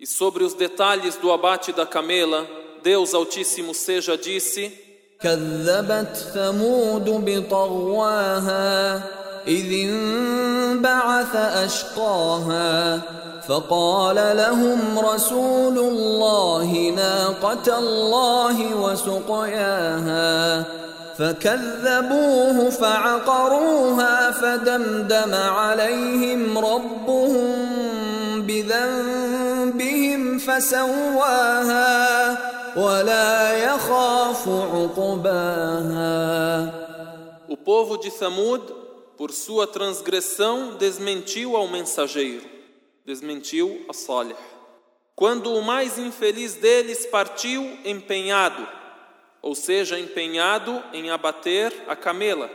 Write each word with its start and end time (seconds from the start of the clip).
E 0.00 0.06
sobre 0.06 0.44
os 0.44 0.54
detalhes 0.54 1.16
do 1.16 1.32
abate 1.32 1.72
da 1.72 1.86
camela, 1.86 2.46
Deus 2.82 3.14
Altíssimo 3.14 3.74
seja 3.74 4.16
disse: 4.16 4.86
كذبت 5.20 6.16
ثمود 6.34 7.24
بطغواها 7.24 8.96
إذ 9.46 9.72
انبعث 9.72 11.36
أشقاها 11.36 13.00
فقال 13.48 14.36
لهم 14.36 14.98
رسول 14.98 15.78
الله 15.78 16.92
ناقة 16.96 17.78
الله 17.78 18.74
وسقياها 18.74 20.64
فكذبوه 21.18 22.70
فعقروها 22.70 24.30
فدمدم 24.30 25.34
عليهم 25.34 26.58
ربهم 26.58 27.56
بذنبهم 28.42 29.39
فسواها 30.50 31.86
ولا 32.76 33.52
يخاف 33.64 34.48
عقباها 34.74 36.06
O 37.48 37.56
povo 37.56 37.96
de 37.96 38.10
Samud, 38.10 38.62
por 39.16 39.30
sua 39.32 39.68
transgressão, 39.68 40.76
desmentiu 40.76 41.56
ao 41.56 41.68
mensageiro, 41.68 42.44
desmentiu 43.04 43.86
a 43.88 43.92
Salih. 43.92 44.34
Quando 45.14 45.54
o 45.54 45.62
mais 45.62 45.96
infeliz 45.96 46.54
deles 46.54 47.06
partiu 47.06 47.62
empenhado, 47.84 48.66
ou 49.40 49.54
seja, 49.54 49.98
empenhado 49.98 50.82
em 50.92 51.08
abater 51.10 51.72
a 51.86 51.94
camela. 51.94 52.50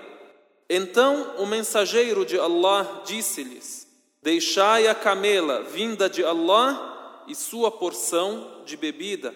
Então 0.70 1.36
o 1.38 1.45
mensageiro 1.45 2.26
de 2.26 2.38
Allah 2.38 3.02
disse-lhes: 3.05 3.88
Deixai 4.22 4.88
a 4.88 4.94
camela 4.94 5.63
vinda 5.63 6.09
de 6.09 6.23
Allah 6.23 6.95
e 7.27 7.35
sua 7.35 7.71
porção 7.71 8.62
de 8.65 8.77
bebida, 8.77 9.34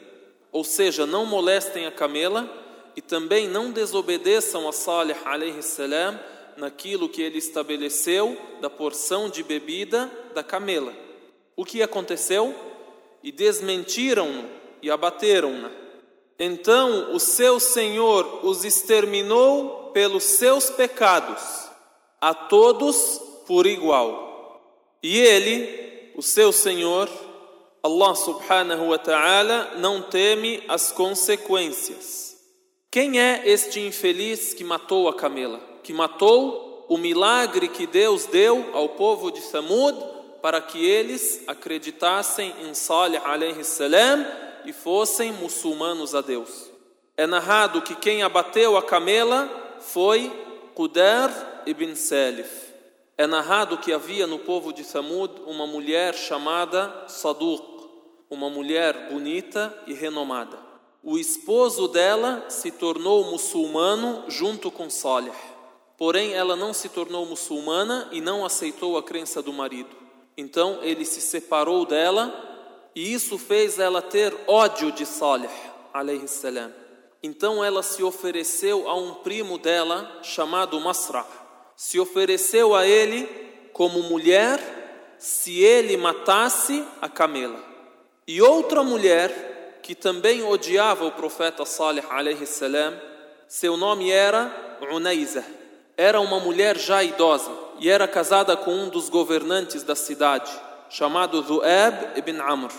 ou 0.53 0.65
seja, 0.65 1.07
não 1.07 1.25
molestem 1.27 1.87
a 1.87 1.93
camela 1.93 2.49
e 2.97 3.01
também 3.01 3.49
não 3.49 3.71
desobedeçam 3.71 4.69
a 4.69 4.73
Salih 4.73 5.17
alayhi 5.25 5.63
salam 5.63 6.19
naquilo 6.57 7.09
que 7.09 7.23
ele 7.23 7.39
estabeleceu 7.39 8.37
da 8.61 8.69
porção 8.69 9.29
de 9.29 9.43
bebida 9.43 10.11
da 10.35 10.43
camela. 10.43 10.93
O 11.57 11.65
que 11.65 11.83
aconteceu? 11.83 12.55
E 13.23 13.31
desmentiram-no 13.31 14.45
e 14.83 14.91
abateram-na. 14.91 15.71
Então 16.39 17.15
o 17.15 17.21
seu 17.21 17.61
Senhor 17.61 18.45
os 18.45 18.65
exterminou 18.65 19.91
pelos 19.93 20.25
seus 20.25 20.71
pecados, 20.71 21.43
a 22.21 22.33
todos 22.33 23.21
por 23.47 23.67
igual. 23.67 24.31
E 25.03 25.19
ele, 25.19 26.13
o 26.15 26.23
seu 26.23 26.53
Senhor, 26.53 27.09
Allah 27.83 28.15
subhanahu 28.15 28.89
wa 28.89 28.99
ta'ala, 28.99 29.75
não 29.77 30.03
teme 30.03 30.63
as 30.69 30.93
consequências. 30.93 32.37
Quem 32.91 33.21
é 33.21 33.43
este 33.45 33.81
infeliz 33.81 34.53
que 34.53 34.65
matou 34.65 35.09
a 35.09 35.15
camela? 35.15 35.61
Que 35.83 35.93
matou 35.93 36.87
o 36.89 36.99
milagre 36.99 37.69
que 37.69 37.87
Deus 37.87 38.27
deu 38.27 38.71
ao 38.75 38.91
povo 38.91 39.31
de 39.31 39.41
Samud 39.41 39.97
para 40.43 40.61
que 40.61 40.85
eles 40.85 41.43
acreditassem 41.47 42.53
em 42.63 42.75
Salih 42.75 43.21
alayhi 43.25 43.65
salam 43.65 44.27
e 44.65 44.73
fossem 44.73 45.33
muçulmanos 45.33 46.15
a 46.15 46.21
Deus. 46.21 46.71
É 47.17 47.27
narrado 47.27 47.83
que 47.83 47.95
quem 47.95 48.23
abateu 48.23 48.77
a 48.77 48.83
camela 48.83 49.49
foi 49.81 50.31
Qudar 50.75 51.63
ibn 51.67 51.95
Salif. 51.95 52.70
É 53.21 53.27
narrado 53.27 53.77
que 53.77 53.93
havia 53.93 54.27
no 54.27 54.39
povo 54.39 54.73
de 54.73 54.83
Samud 54.83 55.43
uma 55.45 55.67
mulher 55.67 56.15
chamada 56.15 57.05
Saduq, 57.07 57.63
uma 58.31 58.49
mulher 58.49 59.11
bonita 59.11 59.79
e 59.87 59.93
renomada. 59.93 60.59
O 61.03 61.19
esposo 61.19 61.87
dela 61.87 62.47
se 62.49 62.71
tornou 62.71 63.31
muçulmano 63.31 64.25
junto 64.29 64.71
com 64.71 64.89
Salih. 64.89 65.35
Porém, 65.99 66.33
ela 66.33 66.57
não 66.57 66.73
se 66.73 66.89
tornou 66.89 67.27
muçulmana 67.27 68.09
e 68.11 68.23
não 68.23 68.43
aceitou 68.43 68.97
a 68.97 69.03
crença 69.03 69.43
do 69.43 69.53
marido. 69.53 69.95
Então, 70.35 70.79
ele 70.81 71.05
se 71.05 71.21
separou 71.21 71.85
dela 71.85 72.33
e 72.97 73.13
isso 73.13 73.37
fez 73.37 73.79
ela 73.79 74.01
ter 74.01 74.35
ódio 74.47 74.91
de 74.93 75.05
Salih, 75.05 75.51
alayhi 75.93 76.27
salam. 76.27 76.73
Então 77.23 77.63
ela 77.63 77.83
se 77.83 78.03
ofereceu 78.03 78.89
a 78.89 78.95
um 78.95 79.17
primo 79.17 79.59
dela 79.59 80.21
chamado 80.23 80.81
Masra. 80.81 81.40
Se 81.81 81.99
ofereceu 81.99 82.75
a 82.75 82.87
ele 82.87 83.27
como 83.73 84.03
mulher 84.03 84.61
se 85.19 85.63
ele 85.63 85.97
matasse 85.97 86.85
a 87.01 87.09
camela. 87.09 87.59
E 88.29 88.43
outra 88.43 88.83
mulher 88.83 89.81
que 89.83 89.95
também 89.95 90.43
odiava 90.43 91.07
o 91.07 91.13
profeta 91.13 91.65
Salih 91.65 92.05
alayhi 92.11 92.45
salam, 92.45 93.01
seu 93.49 93.79
nome 93.79 94.11
era 94.11 94.77
Unaiza. 94.93 95.43
Era 95.97 96.21
uma 96.21 96.39
mulher 96.39 96.77
já 96.77 97.03
idosa 97.03 97.51
e 97.79 97.89
era 97.89 98.07
casada 98.07 98.59
com 98.59 98.73
um 98.73 98.91
dos 98.91 99.09
governantes 99.09 99.83
da 99.83 99.97
cidade 99.97 100.53
chamado 100.91 101.41
Zu'ab 101.41 102.19
ibn 102.19 102.43
Amr, 102.43 102.73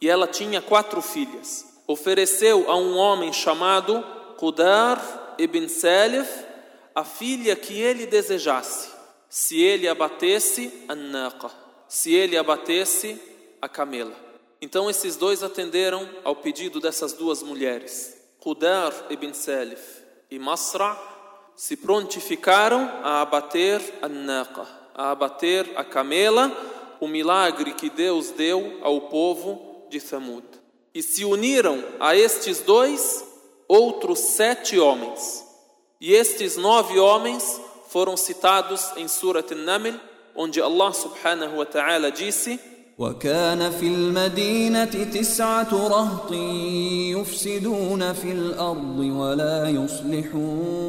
e 0.00 0.08
ela 0.10 0.26
tinha 0.26 0.60
quatro 0.60 1.00
filhas. 1.00 1.64
Ofereceu 1.86 2.68
a 2.68 2.74
um 2.74 2.96
homem 2.96 3.32
chamado 3.32 4.04
Qudar 4.36 5.36
ibn 5.38 5.68
Salif 5.68 6.49
a 6.94 7.04
filha 7.04 7.54
que 7.56 7.80
ele 7.80 8.06
desejasse, 8.06 8.90
se 9.28 9.60
ele 9.60 9.88
abatesse 9.88 10.84
a 10.88 10.94
naqa, 10.94 11.50
se 11.88 12.14
ele 12.14 12.36
abatesse 12.36 13.20
a 13.60 13.68
camela. 13.68 14.14
Então 14.60 14.90
esses 14.90 15.16
dois 15.16 15.42
atenderam 15.42 16.08
ao 16.22 16.36
pedido 16.36 16.80
dessas 16.80 17.12
duas 17.12 17.42
mulheres. 17.42 18.16
Qudar 18.38 18.92
ibn 19.10 19.32
Salif 19.32 20.02
e 20.30 20.38
Masra 20.38 20.98
se 21.56 21.76
prontificaram 21.76 22.90
a 23.02 23.20
abater 23.20 23.80
a 24.02 24.08
naqa, 24.08 24.66
a 24.94 25.10
abater 25.10 25.70
a 25.76 25.84
camela 25.84 26.50
o 27.00 27.08
milagre 27.08 27.72
que 27.72 27.88
Deus 27.88 28.30
deu 28.30 28.78
ao 28.82 29.02
povo 29.02 29.86
de 29.88 29.98
Samud. 29.98 30.44
E 30.94 31.02
se 31.02 31.24
uniram 31.24 31.82
a 31.98 32.14
estes 32.14 32.60
dois 32.60 33.24
outros 33.66 34.18
sete 34.18 34.78
homens. 34.78 35.49
E 35.99 36.13
estes 36.13 36.57
nove 36.57 36.99
homens 36.99 37.61
foram 37.89 38.17
citados 38.17 38.91
em 38.97 39.07
Surat 39.07 39.51
An-Naml, 39.51 39.99
onde 40.35 40.61
Allah 40.61 40.93
subhanahu 40.93 41.57
wa 41.57 41.65
ta'ala 41.65 42.11
disse: 42.11 42.59
وكان 42.97 43.71
في 43.71 43.87
المدينة 43.87 45.11
تسعة 45.13 45.87
رهط 45.87 46.31
يفسدون 47.11 48.13
في 48.13 48.31
الأرض 48.31 48.99
ولا 48.99 49.69
يصلحون 49.69 50.85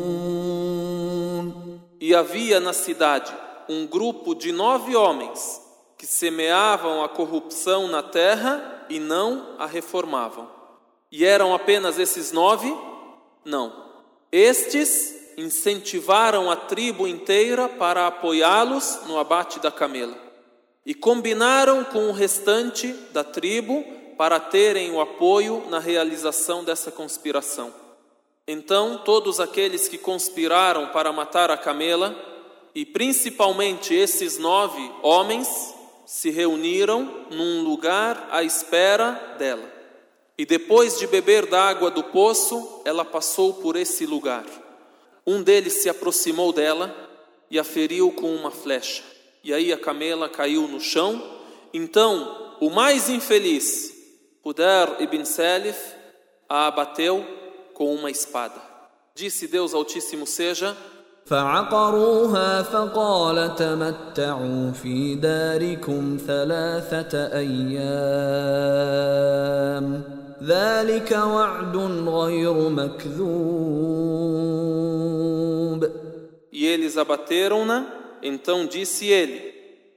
E 2.00 2.14
havia 2.14 2.60
na 2.60 2.72
cidade 2.72 3.32
um 3.68 3.86
grupo 3.86 4.34
de 4.34 4.52
nove 4.52 4.94
homens 4.94 5.60
que 5.98 6.06
semeavam 6.06 7.02
a 7.02 7.08
corrupção 7.08 7.88
na 7.88 8.02
terra 8.02 8.86
e 8.88 9.00
não 9.00 9.56
a 9.58 9.66
reformavam. 9.66 10.48
E 11.10 11.24
eram 11.24 11.52
apenas 11.52 11.98
esses 11.98 12.30
nove? 12.30 12.72
Não. 13.44 13.72
Estes 14.31 15.33
incentivaram 15.37 16.49
a 16.49 16.55
tribo 16.55 17.07
inteira 17.07 17.67
para 17.67 18.07
apoiá-los 18.07 18.99
no 19.07 19.19
abate 19.19 19.59
da 19.59 19.71
camela. 19.71 20.17
E 20.85 20.93
combinaram 20.93 21.83
com 21.83 22.09
o 22.09 22.13
restante 22.13 22.93
da 23.11 23.23
tribo 23.23 23.83
para 24.17 24.39
terem 24.39 24.91
o 24.91 25.01
apoio 25.01 25.65
na 25.69 25.79
realização 25.79 26.63
dessa 26.63 26.91
conspiração. 26.91 27.73
Então, 28.47 29.01
todos 29.03 29.39
aqueles 29.39 29.87
que 29.87 29.97
conspiraram 29.97 30.87
para 30.87 31.11
matar 31.11 31.51
a 31.51 31.57
camela, 31.57 32.15
e 32.73 32.85
principalmente 32.85 33.93
esses 33.93 34.37
nove 34.37 34.91
homens, 35.03 35.47
se 36.05 36.29
reuniram 36.29 37.25
num 37.29 37.63
lugar 37.63 38.27
à 38.31 38.43
espera 38.43 39.35
dela. 39.37 39.80
E 40.40 40.44
depois 40.44 40.98
de 40.98 41.06
beber 41.06 41.46
da 41.46 41.62
água 41.62 41.90
do 41.90 42.04
poço, 42.04 42.82
ela 42.84 43.04
passou 43.04 43.54
por 43.54 43.74
esse 43.74 44.04
lugar. 44.04 44.44
Um 45.26 45.42
deles 45.42 45.74
se 45.74 45.88
aproximou 45.88 46.52
dela 46.52 46.94
e 47.50 47.58
a 47.58 47.64
feriu 47.64 48.12
com 48.12 48.34
uma 48.34 48.50
flecha. 48.50 49.02
E 49.42 49.54
aí 49.54 49.72
a 49.72 49.78
camela 49.78 50.28
caiu 50.28 50.68
no 50.68 50.80
chão. 50.80 51.22
Então, 51.72 52.56
o 52.60 52.68
mais 52.68 53.08
infeliz, 53.08 53.94
Hudar 54.44 55.00
ibn 55.00 55.24
Salif, 55.24 55.78
a 56.48 56.66
abateu 56.66 57.24
com 57.74 57.94
uma 57.94 58.10
espada. 58.10 58.60
Disse 59.14 59.46
Deus 59.48 59.74
Altíssimo 59.74 60.26
seja: 60.26 60.76
فعقروها 61.26 62.62
فقال 62.62 63.54
تمتعوا 63.54 64.72
في 64.72 65.14
داركم 65.14 66.18
ثلاثة 66.26 67.38
أيام 67.38 68.66
ذلك 70.42 71.12
وعد 71.12 71.76
غير 72.08 72.68
مكذوب 72.68 73.96
E 76.52 76.64
eles 76.64 76.96
abateram-na, 76.96 77.86
então 78.22 78.64
disse 78.64 79.06
ele: 79.06 79.54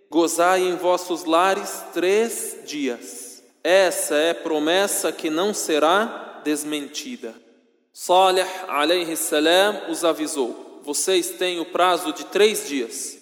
Gozai 0.10 0.64
em 0.64 0.76
vossos 0.76 1.24
lares 1.24 1.86
três 1.94 2.58
dias. 2.66 3.42
Essa 3.64 4.16
é 4.16 4.34
promessa 4.34 5.10
que 5.12 5.30
não 5.30 5.54
será 5.54 6.42
desmentida. 6.44 7.34
Salih 7.94 8.46
alayhi 8.68 9.16
salam 9.16 9.90
os 9.90 10.04
avisou: 10.04 10.82
vocês 10.84 11.30
têm 11.30 11.60
o 11.60 11.66
prazo 11.66 12.12
de 12.12 12.26
três 12.26 12.68
dias. 12.68 13.18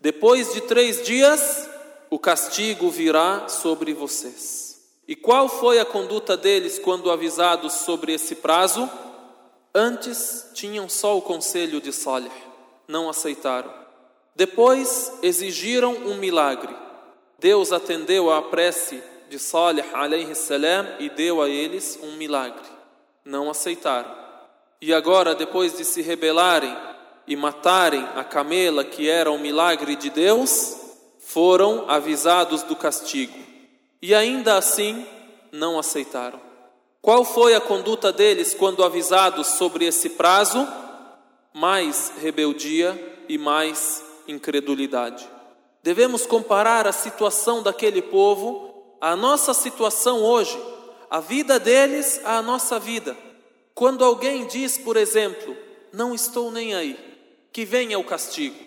Depois 0.00 0.54
de 0.54 0.60
três 0.60 1.04
dias, 1.04 1.68
o 2.08 2.18
castigo 2.18 2.90
virá 2.90 3.48
sobre 3.48 3.92
vocês. 3.92 4.71
E 5.07 5.15
qual 5.15 5.49
foi 5.49 5.79
a 5.79 5.85
conduta 5.85 6.37
deles 6.37 6.79
quando 6.79 7.11
avisados 7.11 7.73
sobre 7.73 8.13
esse 8.13 8.35
prazo? 8.35 8.89
Antes 9.75 10.49
tinham 10.53 10.87
só 10.87 11.17
o 11.17 11.21
conselho 11.21 11.81
de 11.81 11.91
Salih, 11.91 12.31
não 12.87 13.09
aceitaram. 13.09 13.73
Depois 14.35 15.11
exigiram 15.21 15.93
um 15.93 16.15
milagre. 16.15 16.73
Deus 17.37 17.73
atendeu 17.73 18.31
à 18.31 18.41
prece 18.41 19.03
de 19.29 19.37
Salih 19.37 19.83
alayhi 19.93 20.33
salam 20.35 20.87
e 20.99 21.09
deu 21.09 21.41
a 21.41 21.49
eles 21.49 21.99
um 22.01 22.13
milagre. 22.13 22.63
Não 23.25 23.49
aceitaram. 23.49 24.15
E 24.81 24.93
agora, 24.93 25.35
depois 25.35 25.75
de 25.77 25.83
se 25.83 26.01
rebelarem 26.01 26.75
e 27.27 27.35
matarem 27.35 28.07
a 28.15 28.23
camela 28.23 28.83
que 28.83 29.09
era 29.09 29.31
o 29.31 29.39
milagre 29.39 29.95
de 29.95 30.09
Deus, 30.09 30.77
foram 31.19 31.89
avisados 31.89 32.63
do 32.63 32.75
castigo. 32.75 33.52
E 34.03 34.13
ainda 34.13 34.57
assim 34.57 35.07
não 35.49 35.79
aceitaram. 35.79 36.37
Qual 37.01 37.23
foi 37.23 37.55
a 37.55 37.61
conduta 37.61 38.11
deles 38.11 38.53
quando 38.53 38.83
avisados 38.83 39.47
sobre 39.47 39.85
esse 39.85 40.09
prazo? 40.09 40.67
Mais 41.53 42.11
rebeldia 42.21 43.23
e 43.29 43.37
mais 43.37 44.03
incredulidade. 44.27 45.25
Devemos 45.81 46.25
comparar 46.25 46.85
a 46.85 46.91
situação 46.91 47.63
daquele 47.63 48.01
povo 48.01 48.97
a 48.99 49.15
nossa 49.15 49.53
situação 49.53 50.21
hoje, 50.21 50.61
a 51.09 51.21
vida 51.21 51.57
deles 51.57 52.19
à 52.25 52.41
nossa 52.41 52.77
vida. 52.77 53.15
Quando 53.73 54.03
alguém 54.03 54.45
diz, 54.47 54.77
por 54.77 54.97
exemplo, 54.97 55.55
não 55.93 56.13
estou 56.13 56.51
nem 56.51 56.75
aí, 56.75 56.99
que 57.53 57.63
venha 57.63 57.97
o 57.97 58.03
castigo, 58.03 58.59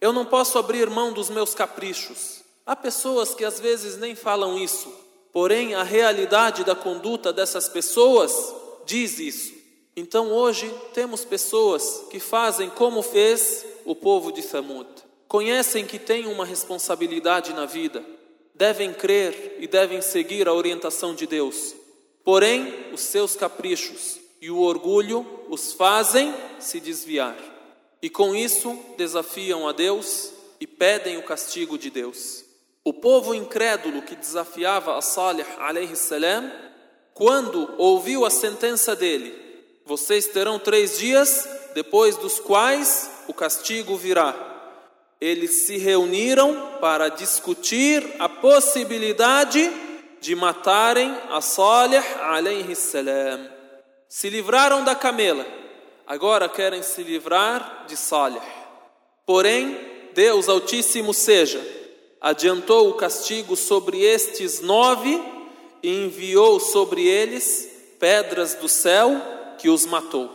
eu 0.00 0.12
não 0.12 0.24
posso 0.24 0.58
abrir 0.58 0.90
mão 0.90 1.12
dos 1.12 1.30
meus 1.30 1.54
caprichos. 1.54 2.39
Há 2.64 2.76
pessoas 2.76 3.34
que 3.34 3.44
às 3.44 3.58
vezes 3.58 3.96
nem 3.96 4.14
falam 4.14 4.58
isso, 4.58 4.92
porém 5.32 5.74
a 5.74 5.82
realidade 5.82 6.64
da 6.64 6.74
conduta 6.74 7.32
dessas 7.32 7.68
pessoas 7.68 8.54
diz 8.84 9.18
isso. 9.18 9.52
Então 9.96 10.32
hoje 10.32 10.72
temos 10.94 11.24
pessoas 11.24 12.04
que 12.10 12.20
fazem 12.20 12.70
como 12.70 13.02
fez 13.02 13.64
o 13.84 13.94
povo 13.94 14.32
de 14.32 14.42
Samud. 14.42 14.88
Conhecem 15.26 15.86
que 15.86 15.98
têm 15.98 16.26
uma 16.26 16.44
responsabilidade 16.44 17.52
na 17.52 17.66
vida, 17.66 18.04
devem 18.54 18.92
crer 18.92 19.56
e 19.60 19.66
devem 19.66 20.00
seguir 20.02 20.48
a 20.48 20.54
orientação 20.54 21.14
de 21.14 21.26
Deus. 21.26 21.74
Porém, 22.24 22.92
os 22.92 23.00
seus 23.00 23.34
caprichos 23.34 24.18
e 24.40 24.50
o 24.50 24.58
orgulho 24.58 25.26
os 25.48 25.72
fazem 25.72 26.34
se 26.58 26.80
desviar. 26.80 27.36
E 28.02 28.08
com 28.08 28.34
isso 28.34 28.78
desafiam 28.96 29.68
a 29.68 29.72
Deus 29.72 30.32
e 30.58 30.66
pedem 30.66 31.16
o 31.16 31.22
castigo 31.22 31.78
de 31.78 31.90
Deus. 31.90 32.44
O 32.90 32.92
povo 32.92 33.32
incrédulo 33.36 34.02
que 34.02 34.16
desafiava 34.16 34.98
a 34.98 35.00
Salih 35.00 35.46
alayhi 35.60 35.94
salam, 35.94 36.50
quando 37.14 37.72
ouviu 37.78 38.24
a 38.24 38.30
sentença 38.30 38.96
dele, 38.96 39.32
vocês 39.86 40.26
terão 40.26 40.58
três 40.58 40.98
dias, 40.98 41.48
depois 41.72 42.16
dos 42.16 42.40
quais 42.40 43.08
o 43.28 43.32
castigo 43.32 43.96
virá 43.96 44.34
eles 45.20 45.66
se 45.66 45.76
reuniram 45.76 46.78
para 46.80 47.10
discutir 47.10 48.16
a 48.18 48.28
possibilidade 48.28 49.70
de 50.20 50.34
matarem 50.34 51.14
a 51.30 51.40
Salih 51.40 52.02
alayhi 52.22 52.74
salam. 52.74 53.48
Se 54.08 54.28
livraram 54.28 54.82
da 54.82 54.96
camela, 54.96 55.46
agora 56.08 56.48
querem 56.48 56.82
se 56.82 57.04
livrar 57.04 57.84
de 57.86 57.96
Salih. 57.96 58.42
Porém, 59.24 59.78
Deus 60.12 60.48
Altíssimo 60.48 61.14
seja, 61.14 61.79
adiantou 62.20 62.90
o 62.90 62.94
castigo 62.94 63.56
sobre 63.56 64.02
estes 64.02 64.60
nove 64.60 65.20
e 65.82 66.04
enviou 66.04 66.60
sobre 66.60 67.06
eles 67.06 67.70
pedras 67.98 68.54
do 68.54 68.68
céu 68.68 69.20
que 69.58 69.68
os 69.68 69.86
matou. 69.86 70.28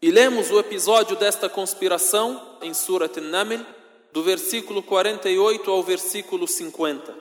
E 0.00 0.10
lemos 0.10 0.50
o 0.50 0.58
episódio 0.58 1.16
desta 1.16 1.48
conspiração 1.48 2.40
em 2.60 2.74
Surat 2.74 3.16
An-Naml, 3.18 3.64
do 4.12 4.22
versículo 4.22 4.82
48 4.82 5.70
ao 5.70 5.82
versículo 5.82 6.46
50, 6.46 7.14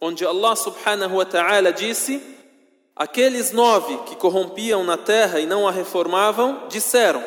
onde 0.00 0.26
Allah 0.26 0.56
subhanahu 0.56 1.16
wa 1.16 1.24
ta'ala 1.24 1.72
disse: 1.72 2.20
Aqueles 2.96 3.52
nove 3.52 3.96
que 4.06 4.16
corrompiam 4.16 4.82
na 4.82 4.96
terra 4.96 5.40
e 5.40 5.46
não 5.46 5.68
a 5.68 5.70
reformavam, 5.70 6.66
disseram: 6.68 7.22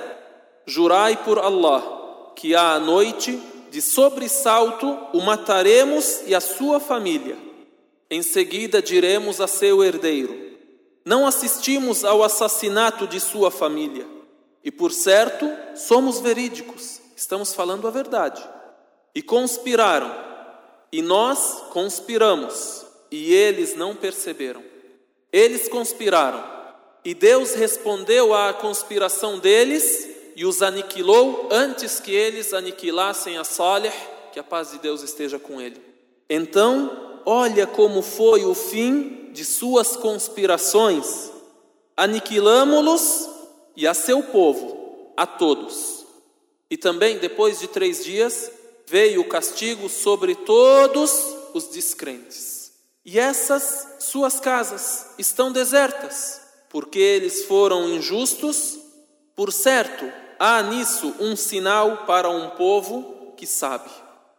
Jurai 0.66 1.18
por 1.18 1.40
Allah, 1.40 2.32
que 2.36 2.56
à 2.56 2.80
noite, 2.80 3.42
de 3.76 3.82
sobressalto, 3.82 4.88
o 5.12 5.20
mataremos 5.20 6.22
e 6.26 6.34
a 6.34 6.40
sua 6.40 6.80
família. 6.80 7.38
Em 8.10 8.22
seguida 8.22 8.82
diremos 8.82 9.42
a 9.42 9.48
seu 9.48 9.84
herdeiro: 9.84 10.34
Não 11.04 11.28
assistimos 11.28 12.06
ao 12.06 12.24
assassinato 12.24 13.06
de 13.06 13.20
sua 13.20 13.52
família. 13.52 14.08
E 14.64 14.72
por 14.72 14.94
certo, 14.94 15.52
somos 15.76 16.22
verídicos, 16.22 17.02
estamos 17.18 17.54
falando 17.54 17.86
a 17.86 17.92
verdade. 17.92 18.42
E 19.14 19.22
conspiraram, 19.22 20.10
e 20.90 21.02
nós 21.02 21.62
conspiramos, 21.74 22.86
e 23.12 23.34
eles 23.34 23.76
não 23.76 23.94
perceberam. 23.94 24.64
Eles 25.34 25.68
conspiraram, 25.68 26.42
e 27.04 27.14
Deus 27.14 27.56
respondeu 27.56 28.34
à 28.34 28.54
conspiração 28.54 29.38
deles 29.38 30.15
e 30.36 30.46
os 30.46 30.62
aniquilou 30.62 31.48
antes 31.52 32.00
que 32.00 32.12
eles 32.12 32.54
aniquilassem 32.54 33.38
a 33.38 33.44
Salih, 33.44 33.94
que 34.34 34.40
a 34.40 34.44
paz 34.44 34.72
de 34.72 34.80
Deus 34.80 35.02
esteja 35.02 35.40
com 35.40 35.62
ele. 35.62 35.82
Então, 36.30 37.22
olha 37.26 37.66
como 37.66 38.02
foi 38.02 38.44
o 38.44 38.54
fim 38.54 39.32
de 39.32 39.46
suas 39.46 39.96
conspirações. 39.96 41.32
Aniquilamo-los 41.96 43.30
e 43.76 43.88
a 43.88 43.94
seu 43.94 44.22
povo, 44.24 45.14
a 45.16 45.26
todos. 45.26 46.06
E 46.70 46.76
também, 46.76 47.18
depois 47.18 47.60
de 47.60 47.68
três 47.68 48.04
dias, 48.04 48.52
veio 48.88 49.22
o 49.22 49.30
castigo 49.30 49.88
sobre 49.88 50.36
todos 50.36 51.12
os 51.54 51.70
descrentes. 51.70 52.74
E 53.06 53.20
essas 53.20 53.88
suas 54.00 54.40
casas 54.40 55.06
estão 55.18 55.52
desertas, 55.52 56.42
porque 56.70 57.00
eles 57.00 57.46
foram 57.46 57.88
injustos. 57.90 58.80
Por 59.36 59.52
certo, 59.54 60.12
há 60.39 60.63
nisso 60.63 61.15
um 61.21 61.37
sinal 61.37 62.05
para 62.07 62.29
um 62.29 62.51
povo 62.51 63.35
que 63.37 63.47
sabe. 63.47 63.91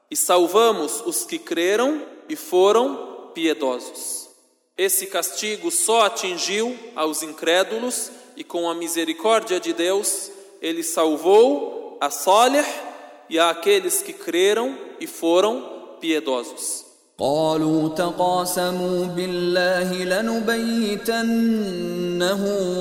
E 0.10 0.16
salvamos 0.16 1.02
os 1.06 1.24
que 1.24 1.40
creram 1.40 2.06
e 2.28 2.36
foram 2.36 3.30
piedosos. 3.34 4.30
Esse 4.78 5.08
castigo 5.08 5.70
só 5.70 6.06
atingiu 6.06 6.78
aos 6.96 7.22
incrédulos 7.24 8.12
e 8.36 8.44
com 8.44 8.70
a 8.70 8.76
misericórdia 8.76 9.60
de 9.60 9.74
Deus, 9.74 10.32
ele 10.62 10.84
salvou 10.84 11.98
a 12.02 12.10
Salih 12.10 12.66
e 13.30 13.38
àqueles 13.40 14.02
que 14.02 14.14
creram 14.14 14.78
e 15.00 15.08
foram 15.08 15.98
piedosos. 16.00 16.92
قالوا 17.22 17.90
تقاسموا 17.90 19.06
بالله 19.06 19.94
لنبيتنه 19.94 21.24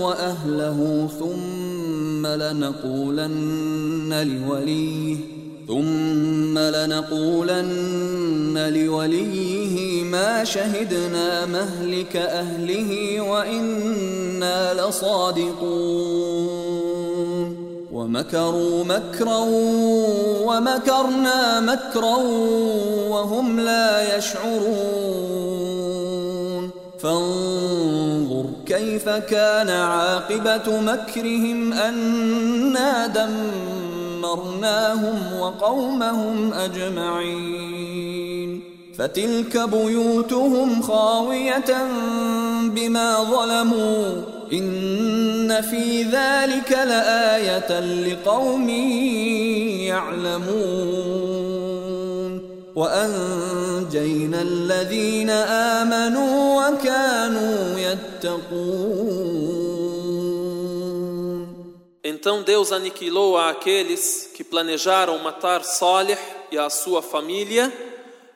واهله 0.04 1.08
ثم 1.18 1.73
لنقولن 2.25 4.13
لوليه 4.13 5.17
ثم 5.67 6.59
لنقولن 6.59 7.93
لوليه 8.73 10.03
ما 10.03 10.43
شهدنا 10.43 11.45
مهلك 11.45 12.15
أهله 12.15 13.21
وإنا 13.21 14.73
لصادقون. 14.73 15.95
ومكروا 17.91 18.83
مكرا 18.83 19.39
ومكرنا 20.45 21.59
مكرا 21.59 22.17
وهم 23.09 23.59
لا 23.59 24.17
يشعرون. 24.17 25.45
فانظر 26.99 27.44
كيف 28.75 29.09
كان 29.09 29.69
عاقبة 29.69 30.79
مكرهم 30.81 31.73
أنا 31.73 33.07
دمرناهم 34.21 35.39
وقومهم 35.39 36.53
أجمعين 36.53 37.95
فتلك 38.97 39.69
بيوتهم 39.69 40.81
خاوية 40.81 41.87
بما 42.63 43.23
ظلموا 43.23 44.21
إن 44.53 45.61
في 45.61 46.03
ذلك 46.03 46.71
لآية 46.71 47.79
لقوم 47.79 48.69
يعلمون 49.89 51.15
وأنجينا 52.75 54.41
الذين 54.41 55.29
آمنوا 55.29 56.67
وكانوا 56.67 57.79
يتقون 57.79 58.14
Então 62.03 62.41
Deus 62.41 62.71
aniquilou 62.71 63.37
a 63.37 63.49
aqueles 63.49 64.31
que 64.33 64.43
planejaram 64.43 65.17
matar 65.19 65.63
Salih 65.63 66.17
e 66.51 66.57
a 66.57 66.69
sua 66.69 67.01
família 67.01 67.71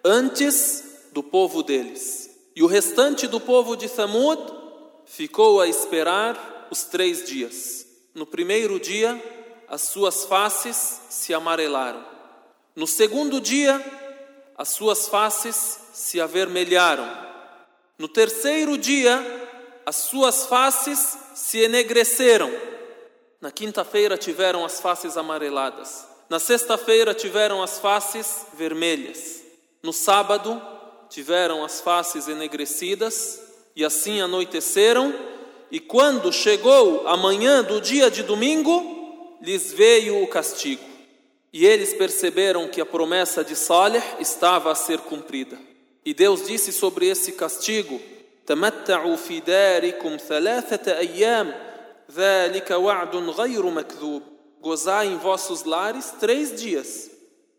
antes 0.03 1.07
do 1.11 1.23
povo 1.23 1.63
deles. 1.63 2.29
E 2.55 2.61
o 2.61 2.67
restante 2.67 3.25
do 3.25 3.39
povo 3.39 3.75
de 3.75 3.89
Thamud 3.89 4.39
ficou 5.05 5.59
a 5.61 5.67
esperar 5.67 6.67
os 6.69 6.83
três 6.83 7.27
dias. 7.27 7.85
No 8.13 8.25
primeiro 8.25 8.79
dia, 8.79 9.19
as 9.67 9.81
suas 9.81 10.25
faces 10.25 11.01
se 11.09 11.33
amarelaram. 11.33 12.05
No 12.75 12.85
segundo 12.85 13.41
dia, 13.41 13.83
as 14.57 14.69
suas 14.69 15.07
faces 15.07 15.79
se 15.93 16.19
avermelharam. 16.19 17.09
No 17.97 18.07
terceiro 18.07 18.77
dia, 18.77 19.48
as 19.89 19.95
suas 19.95 20.45
faces 20.45 21.17
se 21.33 21.61
enegreceram. 21.61 22.53
Na 23.41 23.49
quinta-feira 23.49 24.15
tiveram 24.19 24.63
as 24.63 24.79
faces 24.79 25.17
amareladas. 25.17 26.05
Na 26.29 26.39
sexta-feira 26.39 27.11
tiveram 27.11 27.63
as 27.63 27.79
faces 27.79 28.45
vermelhas. 28.53 29.41
No 29.81 29.91
sábado 29.91 30.61
tiveram 31.09 31.65
as 31.65 31.81
faces 31.81 32.27
enegrecidas 32.27 33.41
e 33.75 33.83
assim 33.83 34.21
anoiteceram. 34.21 35.11
E 35.71 35.79
quando 35.79 36.31
chegou 36.31 37.07
a 37.07 37.17
manhã 37.17 37.63
do 37.63 37.81
dia 37.81 38.11
de 38.11 38.21
domingo, 38.21 39.39
lhes 39.41 39.73
veio 39.73 40.21
o 40.21 40.27
castigo. 40.27 40.83
E 41.51 41.65
eles 41.65 41.95
perceberam 41.95 42.67
que 42.67 42.79
a 42.79 42.85
promessa 42.85 43.43
de 43.43 43.55
Saleh 43.55 44.03
estava 44.19 44.71
a 44.71 44.75
ser 44.75 44.99
cumprida. 44.99 45.57
E 46.05 46.13
Deus 46.13 46.45
disse 46.45 46.71
sobre 46.71 47.07
esse 47.07 47.31
castigo: 47.31 47.99
تمتعوا 48.48 49.16
في 49.16 49.40
داركم 49.40 50.16
ثلاثة 50.16 50.98
أيام 50.98 51.54
ذلك 52.12 52.70
وعد 52.70 53.16
غير 53.16 53.66
مكذوب 53.66 54.22
Gozai 54.64 55.08
em 55.08 55.18
vossos 55.18 55.64
lares 55.64 56.14
três 56.18 56.58
dias. 56.58 57.10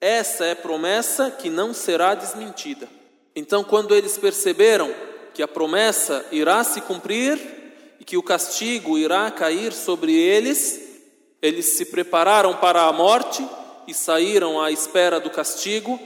Essa 0.01 0.43
é 0.45 0.55
promessa 0.55 1.29
que 1.29 1.51
não 1.51 1.71
será 1.71 2.15
desmentida. 2.15 2.89
Então, 3.35 3.63
quando 3.63 3.93
eles 3.93 4.17
perceberam 4.17 4.91
que 5.31 5.43
a 5.43 5.47
promessa 5.47 6.25
irá 6.31 6.63
se 6.63 6.81
cumprir 6.81 7.39
e 7.99 8.03
que 8.03 8.17
o 8.17 8.23
castigo 8.23 8.97
irá 8.97 9.29
cair 9.29 9.71
sobre 9.71 10.13
eles, 10.13 10.81
eles 11.39 11.77
se 11.77 11.85
prepararam 11.85 12.55
para 12.55 12.81
a 12.83 12.91
morte 12.91 13.47
e 13.87 13.93
saíram 13.93 14.59
à 14.59 14.71
espera 14.71 15.19
do 15.19 15.29
castigo, 15.29 15.99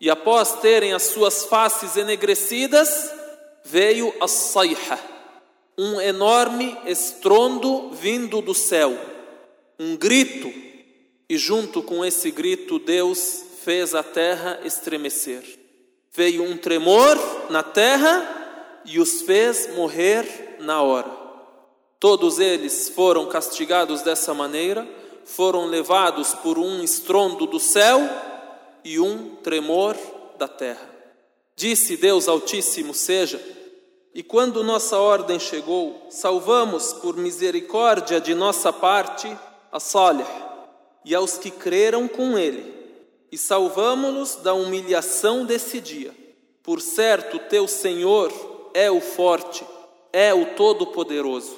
e 0.00 0.08
após 0.08 0.60
terem 0.60 0.94
as 0.94 1.02
suas 1.02 1.44
faces 1.44 1.98
enegrecidas, 1.98 3.10
veio 3.65 4.13
a 4.21 4.27
saiha, 4.27 4.99
um 5.77 5.99
enorme 5.99 6.77
estrondo 6.85 7.89
vindo 7.89 8.41
do 8.41 8.53
céu, 8.53 8.97
um 9.77 9.97
grito, 9.97 10.53
e 11.27 11.37
junto 11.37 11.81
com 11.81 12.05
esse 12.05 12.31
grito 12.31 12.79
Deus 12.79 13.43
fez 13.63 13.93
a 13.93 14.03
terra 14.03 14.61
estremecer. 14.63 15.43
Veio 16.13 16.43
um 16.43 16.55
tremor 16.55 17.17
na 17.49 17.63
terra 17.63 18.81
e 18.85 18.99
os 18.99 19.23
fez 19.23 19.75
morrer 19.75 20.57
na 20.59 20.81
hora. 20.81 21.11
Todos 21.99 22.39
eles 22.39 22.89
foram 22.89 23.25
castigados 23.27 24.01
dessa 24.01 24.33
maneira 24.33 24.87
foram 25.25 25.65
levados 25.65 26.33
por 26.35 26.57
um 26.57 26.83
estrondo 26.83 27.47
do 27.47 27.59
céu 27.59 27.99
e 28.83 28.99
um 28.99 29.35
tremor 29.37 29.97
da 30.37 30.47
terra. 30.47 30.94
Disse 31.55 31.95
Deus 31.95 32.27
Altíssimo 32.27 32.93
seja, 32.93 33.41
e 34.13 34.21
quando 34.21 34.63
nossa 34.63 34.99
ordem 34.99 35.39
chegou, 35.39 36.07
salvamos 36.09 36.91
por 36.93 37.15
misericórdia 37.15 38.19
de 38.19 38.33
nossa 38.33 38.73
parte 38.73 39.27
a 39.71 39.79
Salih 39.79 40.25
e 41.05 41.15
aos 41.15 41.37
que 41.37 41.51
creram 41.51 42.07
com 42.07 42.37
ele, 42.37 42.73
e 43.31 43.37
salvamo-los 43.37 44.37
da 44.37 44.53
humilhação 44.53 45.45
desse 45.45 45.79
dia. 45.79 46.13
Por 46.63 46.81
certo, 46.81 47.39
teu 47.39 47.67
Senhor 47.67 48.33
é 48.73 48.89
o 48.89 48.99
forte, 48.99 49.65
é 50.11 50.33
o 50.33 50.55
todo-poderoso. 50.55 51.57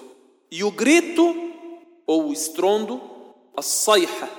E 0.52 0.64
o 0.64 0.72
grito 0.72 1.34
ou 2.06 2.28
o 2.28 2.34
estrondo 2.34 3.02
a 3.56 3.62
saiha, 3.62 4.30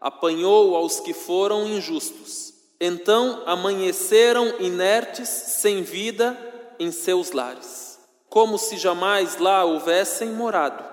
apanhou 0.00 0.76
aos 0.76 1.00
que 1.00 1.14
foram 1.14 1.66
injustos. 1.66 2.52
Então 2.80 3.42
amanheceram 3.46 4.54
inertes, 4.60 5.28
sem 5.28 5.82
vida, 5.82 6.36
em 6.78 6.92
seus 6.92 7.32
lares, 7.32 7.98
como 8.28 8.56
se 8.56 8.76
jamais 8.76 9.38
lá 9.38 9.64
houvessem 9.64 10.28
morado. 10.30 10.84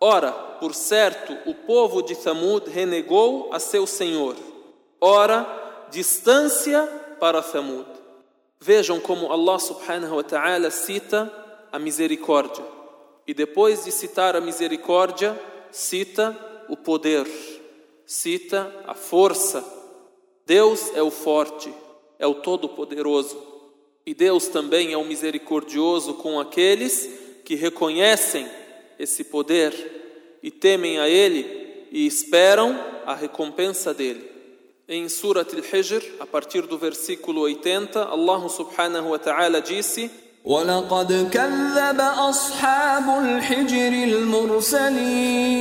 Ora, 0.00 0.32
por 0.60 0.74
certo, 0.74 1.36
o 1.48 1.54
povo 1.54 2.02
de 2.02 2.14
Thamud 2.14 2.68
renegou 2.68 3.48
a 3.52 3.58
seu 3.58 3.86
Senhor. 3.86 4.36
Ora, 5.00 5.46
distância 5.90 6.86
para 7.18 7.40
Thamud. 7.40 7.86
Vejam 8.60 9.00
como 9.00 9.32
Allah 9.32 9.58
subhanahu 9.58 10.16
wa 10.16 10.22
ta'ala 10.22 10.70
cita 10.70 11.32
a 11.72 11.78
misericórdia. 11.78 12.64
E 13.26 13.32
depois 13.32 13.84
de 13.84 13.92
citar 13.92 14.36
a 14.36 14.40
misericórdia, 14.40 15.38
cita 15.70 16.36
o 16.68 16.76
poder, 16.76 17.26
cita 18.06 18.70
a 18.86 18.94
força. 18.94 19.64
Deus 20.45 20.91
é 20.95 21.03
o 21.03 21.11
forte, 21.11 21.73
é 22.17 22.25
o 22.25 22.35
todo-poderoso. 22.35 23.37
E 24.05 24.13
Deus 24.13 24.47
também 24.47 24.91
é 24.91 24.97
o 24.97 25.05
misericordioso 25.05 26.15
com 26.15 26.39
aqueles 26.39 27.09
que 27.45 27.55
reconhecem 27.55 28.47
esse 28.97 29.23
poder 29.23 29.73
e 30.41 30.49
temem 30.49 30.99
a 30.99 31.07
Ele 31.07 31.87
e 31.91 32.05
esperam 32.05 32.77
a 33.05 33.13
recompensa 33.13 33.93
dele. 33.93 34.27
Em 34.87 35.07
Surat 35.07 35.53
Al-Hijr, 35.53 36.03
a 36.19 36.25
partir 36.25 36.63
do 36.63 36.77
versículo 36.77 37.41
80, 37.41 38.05
Allah 38.05 38.49
subhanahu 38.49 39.09
wa 39.09 39.19
ta'ala 39.19 39.61
disse: 39.61 40.09
ولقد 40.45 41.29
كذب 41.31 41.99
أصحاب 41.99 43.23
الحجر 43.23 43.93
المرسلين 44.07 45.59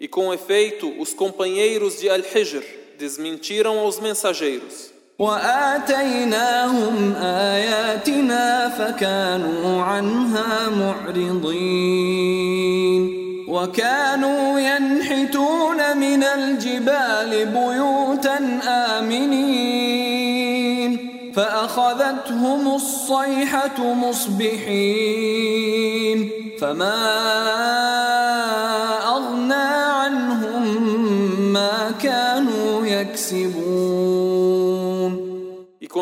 E 0.00 0.08
com 0.08 0.34
efeito, 0.34 0.92
os 1.00 1.14
companheiros 1.14 2.00
de 2.00 2.08
Al-Hijr 2.10 2.64
desmentiram 2.99 3.77
aos 3.79 3.99
mensageiros. 3.99 4.97
وآتيناهم 5.19 7.15
آياتنا 7.21 8.69
فكانوا 8.69 9.81
عنها 9.83 10.69
معرضين 10.69 11.97
وكانوا 13.47 14.59
ينحتون 14.59 15.97
من 15.97 16.23
الجبال 16.23 17.45
بيوتا 17.45 18.59
آمنين 18.99 20.17
فأخذتهم 21.35 22.75
الصيحة 22.75 23.93
مصبحين 23.93 25.17
فما 26.59 27.46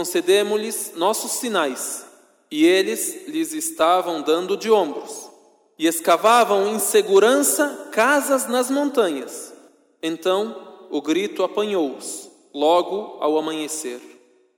concedemos-lhes 0.06 0.94
nossos 0.96 1.32
sinais, 1.32 2.06
e 2.52 2.64
eles 2.64 3.28
lhes 3.28 3.54
estavam 3.54 4.22
dando 4.22 4.56
de 4.56 4.70
ombros, 4.70 5.32
e 5.80 5.88
escavavam 5.88 6.68
em 6.68 6.78
segurança 6.78 7.90
casas 7.92 8.48
nas 8.48 8.70
montanhas. 8.70 9.52
Então 10.04 10.88
o 10.92 11.02
grito 11.02 11.44
apanhou-os, 11.44 12.30
logo 12.54 13.18
ao 13.20 13.36
amanhecer, 13.36 14.00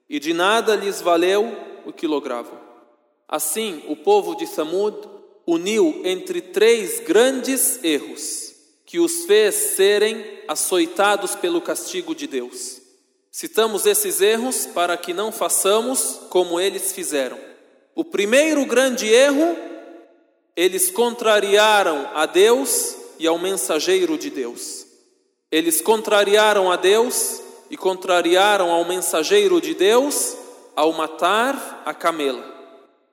e 0.10 0.20
de 0.20 0.34
nada 0.34 0.76
lhes 0.76 1.02
valeu 1.02 1.50
o 1.86 1.94
que 1.94 2.06
logravam. 2.06 2.60
Assim, 3.26 3.82
o 3.88 3.96
povo 3.96 4.36
de 4.36 4.46
Samud 4.46 4.98
uniu 5.46 6.02
entre 6.04 6.42
três 6.42 7.00
grandes 7.00 7.82
erros, 7.86 8.54
que 8.86 9.00
os 9.00 9.24
fez 9.24 9.56
serem 9.56 10.26
açoitados 10.46 11.36
pelo 11.36 11.62
castigo 11.62 12.14
de 12.14 12.28
Deus. 12.28 12.77
Citamos 13.38 13.86
esses 13.86 14.20
erros 14.20 14.66
para 14.66 14.98
que 14.98 15.14
não 15.14 15.32
façamos 15.32 16.22
como 16.32 16.60
eles 16.60 16.92
fizeram. 16.92 17.38
O 17.94 18.04
primeiro 18.04 18.66
grande 18.66 19.08
erro, 19.14 19.56
eles 20.56 20.90
contrariaram 20.90 22.10
a 22.16 22.26
Deus 22.26 22.96
e 23.20 23.28
ao 23.28 23.38
mensageiro 23.38 24.18
de 24.18 24.32
Deus. 24.32 24.88
Eles 25.52 25.82
contrariaram 25.82 26.72
a 26.72 26.78
Deus 26.78 27.40
e 27.70 27.78
contrariaram 27.78 28.72
ao 28.72 28.84
mensageiro 28.86 29.62
de 29.62 29.76
Deus 29.76 30.36
ao 30.76 30.92
matar 30.94 31.84
a 31.86 31.94
camela. 31.94 32.44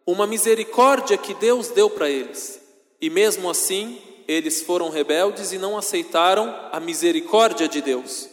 Uma 0.07 0.27
misericórdia 0.27 1.19
que 1.19 1.35
Deus 1.35 1.69
deu 1.69 1.91
para 1.91 2.09
eles. 2.09 2.59
E 2.99 3.11
mesmo 3.11 3.51
assim, 3.51 4.01
eles 4.27 4.63
foram 4.63 4.89
rebeldes 4.89 5.53
e 5.53 5.59
não 5.59 5.77
aceitaram 5.77 6.49
a 6.73 6.81
misericórdia 6.81 7.69
de 7.69 7.83
Deus. 7.83 8.33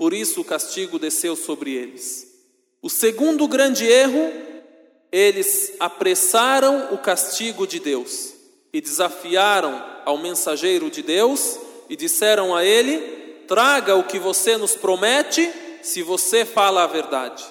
Por 0.00 0.14
isso 0.14 0.40
o 0.40 0.44
castigo 0.44 0.98
desceu 0.98 1.36
sobre 1.36 1.74
eles. 1.74 2.26
O 2.80 2.88
segundo 2.88 3.46
grande 3.46 3.86
erro, 3.86 4.32
eles 5.12 5.74
apressaram 5.78 6.94
o 6.94 6.96
castigo 6.96 7.66
de 7.66 7.78
Deus 7.78 8.32
e 8.72 8.80
desafiaram 8.80 9.84
ao 10.06 10.16
mensageiro 10.16 10.90
de 10.90 11.02
Deus 11.02 11.58
e 11.86 11.96
disseram 11.96 12.56
a 12.56 12.64
ele: 12.64 13.44
Traga 13.46 13.94
o 13.94 14.04
que 14.04 14.18
você 14.18 14.56
nos 14.56 14.74
promete, 14.74 15.52
se 15.82 16.02
você 16.02 16.46
fala 16.46 16.84
a 16.84 16.86
verdade. 16.86 17.44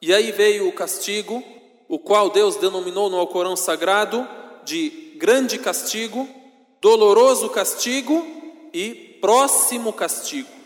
E 0.00 0.14
aí 0.14 0.30
veio 0.30 0.68
o 0.68 0.72
castigo, 0.72 1.42
o 1.88 1.98
qual 1.98 2.30
Deus 2.30 2.54
denominou 2.54 3.10
no 3.10 3.18
Alcorão 3.18 3.56
Sagrado 3.56 4.28
de 4.64 4.90
grande 5.16 5.58
castigo, 5.58 6.28
doloroso 6.80 7.50
castigo 7.50 8.24
e 8.72 9.18
próximo 9.20 9.92
castigo. 9.92 10.59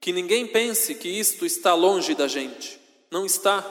Que 0.00 0.12
ninguém 0.12 0.46
pense 0.46 0.94
que 0.94 1.08
isto 1.08 1.44
está 1.44 1.74
longe 1.74 2.14
da 2.14 2.28
gente. 2.28 2.78
Não 3.10 3.26
está. 3.26 3.64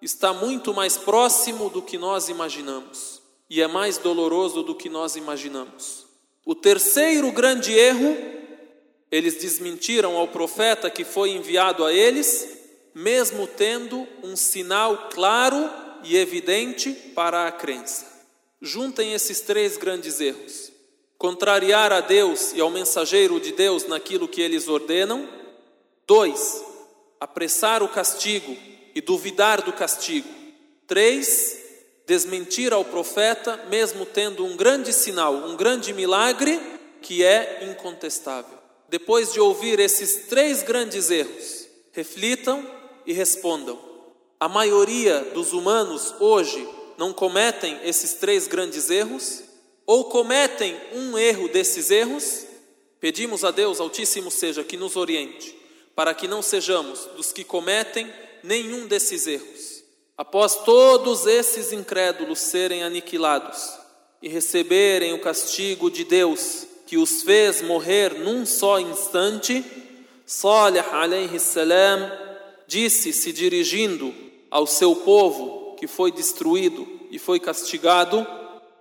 Está 0.00 0.32
muito 0.32 0.72
mais 0.72 0.96
próximo 0.96 1.68
do 1.68 1.82
que 1.82 1.98
nós 1.98 2.28
imaginamos. 2.28 3.20
E 3.48 3.60
é 3.60 3.66
mais 3.66 3.98
doloroso 3.98 4.62
do 4.62 4.74
que 4.74 4.88
nós 4.88 5.16
imaginamos. 5.16 6.06
O 6.44 6.54
terceiro 6.54 7.30
grande 7.32 7.72
erro, 7.72 8.16
eles 9.10 9.36
desmentiram 9.36 10.16
ao 10.16 10.28
profeta 10.28 10.88
que 10.88 11.04
foi 11.04 11.30
enviado 11.30 11.84
a 11.84 11.92
eles, 11.92 12.58
mesmo 12.94 13.46
tendo 13.46 14.06
um 14.22 14.36
sinal 14.36 15.08
claro 15.12 15.70
e 16.02 16.16
evidente 16.16 16.92
para 17.14 17.46
a 17.46 17.52
crença. 17.52 18.06
Juntem 18.60 19.12
esses 19.12 19.40
três 19.40 19.76
grandes 19.76 20.20
erros: 20.20 20.72
contrariar 21.18 21.92
a 21.92 22.00
Deus 22.00 22.52
e 22.52 22.60
ao 22.60 22.70
mensageiro 22.70 23.40
de 23.40 23.52
Deus 23.52 23.86
naquilo 23.86 24.28
que 24.28 24.40
eles 24.40 24.68
ordenam. 24.68 25.39
Dois, 26.10 26.64
apressar 27.20 27.84
o 27.84 27.88
castigo 27.88 28.56
e 28.96 29.00
duvidar 29.00 29.62
do 29.62 29.72
castigo. 29.72 30.28
Três, 30.84 31.56
desmentir 32.04 32.72
ao 32.72 32.84
profeta, 32.84 33.56
mesmo 33.70 34.04
tendo 34.04 34.44
um 34.44 34.56
grande 34.56 34.92
sinal, 34.92 35.32
um 35.32 35.56
grande 35.56 35.92
milagre 35.92 36.60
que 37.00 37.22
é 37.22 37.64
incontestável. 37.70 38.58
Depois 38.88 39.32
de 39.32 39.38
ouvir 39.38 39.78
esses 39.78 40.26
três 40.26 40.64
grandes 40.64 41.12
erros, 41.12 41.68
reflitam 41.92 42.68
e 43.06 43.12
respondam. 43.12 43.78
A 44.40 44.48
maioria 44.48 45.20
dos 45.32 45.52
humanos 45.52 46.12
hoje 46.18 46.68
não 46.98 47.12
cometem 47.12 47.78
esses 47.84 48.14
três 48.14 48.48
grandes 48.48 48.90
erros? 48.90 49.44
Ou 49.86 50.06
cometem 50.06 50.76
um 50.92 51.16
erro 51.16 51.46
desses 51.46 51.88
erros? 51.88 52.46
Pedimos 52.98 53.44
a 53.44 53.52
Deus 53.52 53.78
Altíssimo 53.78 54.28
seja 54.28 54.64
que 54.64 54.76
nos 54.76 54.96
oriente, 54.96 55.60
para 56.00 56.14
que 56.14 56.26
não 56.26 56.40
sejamos 56.40 57.10
dos 57.14 57.30
que 57.30 57.44
cometem 57.44 58.10
nenhum 58.42 58.86
desses 58.86 59.26
erros. 59.26 59.84
Após 60.16 60.56
todos 60.64 61.26
esses 61.26 61.74
incrédulos 61.74 62.38
serem 62.38 62.82
aniquilados 62.82 63.68
e 64.22 64.26
receberem 64.26 65.12
o 65.12 65.20
castigo 65.20 65.90
de 65.90 66.04
Deus, 66.04 66.64
que 66.86 66.96
os 66.96 67.22
fez 67.22 67.60
morrer 67.60 68.14
num 68.18 68.46
só 68.46 68.80
instante, 68.80 69.62
Salih 70.24 70.82
alayhi 70.90 71.38
salam 71.38 72.10
disse, 72.66 73.12
se 73.12 73.30
dirigindo 73.30 74.14
ao 74.50 74.66
seu 74.66 74.96
povo 74.96 75.76
que 75.78 75.86
foi 75.86 76.10
destruído 76.10 76.88
e 77.10 77.18
foi 77.18 77.38
castigado, 77.38 78.26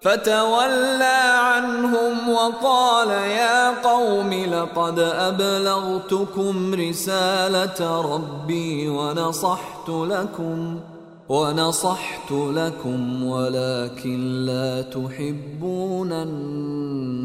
فتولى 0.04 1.20
عنهم 1.38 2.28
وقال 2.28 3.08
يا 3.08 3.80
قوم 3.80 4.32
لقد 4.32 4.98
أبلغتكم 4.98 6.74
رسالة 6.74 8.00
ربي 8.00 8.88
ونصحت 8.88 9.88
لكم 9.88 10.80
ونصحت 11.28 12.30
لكم 12.30 13.24
ولكن 13.24 14.44
لا 14.44 14.82
تحبون 14.82 16.12
الناصحين 16.12 17.24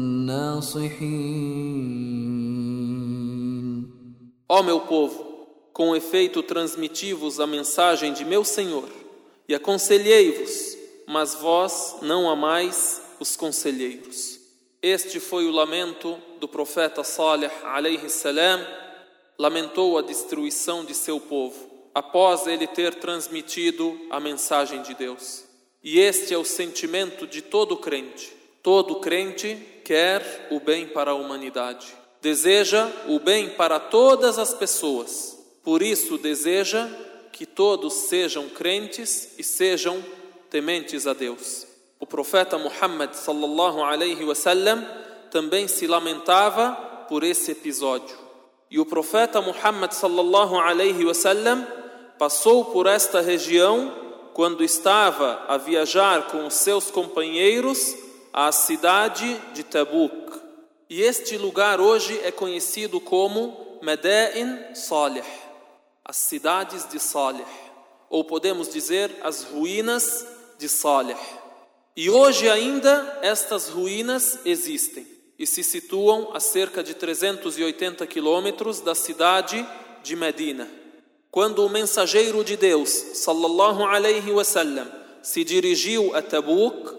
Ó 4.52 4.64
meu 4.64 4.80
povo, 4.80 5.24
com 5.72 5.94
efeito 5.94 6.42
transmiti-vos 6.42 7.38
a 7.38 7.46
mensagem 7.46 8.12
de 8.12 8.24
meu 8.24 8.42
Senhor 8.44 8.88
e 9.48 9.54
aconselhei-vos 9.54 10.73
mas 11.07 11.35
vós 11.35 11.97
não 12.01 12.29
amais 12.29 13.01
os 13.19 13.35
conselheiros. 13.35 14.39
Este 14.81 15.19
foi 15.19 15.45
o 15.45 15.51
lamento 15.51 16.17
do 16.39 16.47
profeta 16.47 17.03
Salih 17.03 17.51
alayhi 17.63 18.09
salam, 18.09 18.65
lamentou 19.37 19.97
a 19.97 20.01
destruição 20.01 20.85
de 20.85 20.93
seu 20.93 21.19
povo, 21.19 21.69
após 21.93 22.45
ele 22.45 22.67
ter 22.67 22.95
transmitido 22.95 23.99
a 24.09 24.19
mensagem 24.19 24.81
de 24.81 24.93
Deus. 24.93 25.43
E 25.83 25.99
este 25.99 26.33
é 26.33 26.37
o 26.37 26.45
sentimento 26.45 27.27
de 27.27 27.41
todo 27.41 27.77
crente. 27.77 28.33
Todo 28.61 28.95
crente 28.95 29.55
quer 29.83 30.47
o 30.49 30.59
bem 30.59 30.87
para 30.87 31.11
a 31.11 31.15
humanidade. 31.15 31.87
Deseja 32.21 32.89
o 33.07 33.19
bem 33.19 33.49
para 33.49 33.79
todas 33.79 34.39
as 34.39 34.53
pessoas. 34.53 35.37
Por 35.63 35.83
isso 35.83 36.17
deseja 36.17 36.87
que 37.31 37.45
todos 37.45 37.93
sejam 37.93 38.49
crentes 38.49 39.37
e 39.37 39.43
sejam 39.43 40.03
tementes 40.55 41.05
a 41.05 41.11
Deus. 41.11 41.67
O 41.99 42.07
profeta 42.07 42.57
Muhammad 42.57 43.13
sallallahu 43.13 43.83
alaihi 43.83 44.23
wasallam 44.23 44.87
também 45.29 45.67
se 45.67 45.85
lamentava 45.85 46.71
por 47.09 47.25
esse 47.25 47.51
episódio. 47.51 48.17
E 48.71 48.79
o 48.79 48.85
profeta 48.85 49.41
Muhammad 49.41 49.91
sallallahu 49.91 50.57
alaihi 50.57 51.03
wasallam 51.03 51.67
passou 52.17 52.63
por 52.63 52.87
esta 52.87 53.19
região 53.19 53.93
quando 54.33 54.63
estava 54.63 55.43
a 55.45 55.57
viajar 55.57 56.27
com 56.27 56.47
os 56.47 56.53
seus 56.53 56.89
companheiros 56.89 57.93
à 58.31 58.49
cidade 58.53 59.37
de 59.53 59.61
Tabuk. 59.61 60.39
E 60.89 61.01
este 61.01 61.37
lugar 61.37 61.81
hoje 61.81 62.17
é 62.23 62.31
conhecido 62.31 63.01
como 63.01 63.77
Madain 63.81 64.73
Salih, 64.73 65.27
as 66.05 66.15
cidades 66.15 66.87
de 66.87 66.97
Salih, 66.97 67.43
ou 68.09 68.23
podemos 68.23 68.69
dizer 68.69 69.11
as 69.21 69.43
ruínas 69.43 70.33
de 70.57 70.69
Saleh. 70.69 71.17
E 71.95 72.09
hoje 72.09 72.49
ainda 72.49 73.19
estas 73.21 73.69
ruínas 73.69 74.39
existem 74.45 75.07
e 75.37 75.45
se 75.45 75.63
situam 75.63 76.29
a 76.33 76.39
cerca 76.39 76.83
de 76.83 76.93
380 76.93 78.05
quilômetros 78.07 78.81
da 78.81 78.95
cidade 78.95 79.65
de 80.03 80.15
Medina. 80.15 80.67
Quando 81.31 81.65
o 81.65 81.69
mensageiro 81.69 82.43
de 82.43 82.55
Deus, 82.55 82.89
sallallahu 82.89 83.83
alaihi 83.83 84.31
wasallam, 84.31 84.89
se 85.21 85.43
dirigiu 85.43 86.15
a 86.15 86.21
Tabuk, 86.21 86.95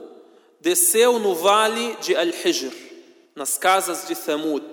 desceu 0.61 1.19
no 1.19 1.35
vale 1.35 1.97
de 2.03 2.15
Al-Hijr, 2.15 2.73
nas 3.35 3.57
casas 3.57 4.07
de 4.07 4.15
Thamud. 4.15 4.65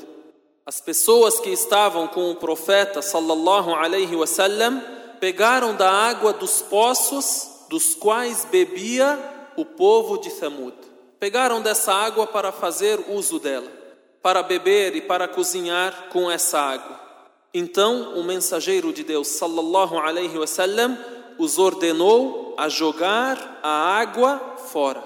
As 0.65 0.81
pessoas 0.81 1.39
que 1.39 1.49
estavam 1.49 2.07
com 2.07 2.31
o 2.31 2.35
profeta, 2.35 3.01
sallallahu 3.01 3.73
alaihi 3.75 4.15
wasallam, 4.15 4.81
pegaram 5.19 5.75
da 5.75 5.89
água 5.89 6.33
dos 6.33 6.61
poços 6.61 7.52
dos 7.69 7.95
quais 7.95 8.45
bebia 8.45 9.17
o 9.55 9.65
povo 9.65 10.17
de 10.17 10.29
Thamud. 10.31 10.75
Pegaram 11.19 11.61
dessa 11.61 11.93
água 11.93 12.27
para 12.27 12.51
fazer 12.51 12.99
uso 13.09 13.39
dela, 13.39 13.71
para 14.21 14.43
beber 14.43 14.95
e 14.95 15.01
para 15.01 15.27
cozinhar 15.27 16.09
com 16.11 16.29
essa 16.29 16.59
água. 16.59 16.99
Então 17.53 18.17
o 18.17 18.23
mensageiro 18.23 18.91
de 18.91 19.03
Deus, 19.03 19.27
sallallahu 19.27 19.97
alaihi 19.97 20.37
wasallam, 20.37 20.97
os 21.37 21.57
ordenou 21.57 22.55
a 22.57 22.67
jogar 22.69 23.59
a 23.63 23.97
água 23.97 24.39
fora 24.71 25.03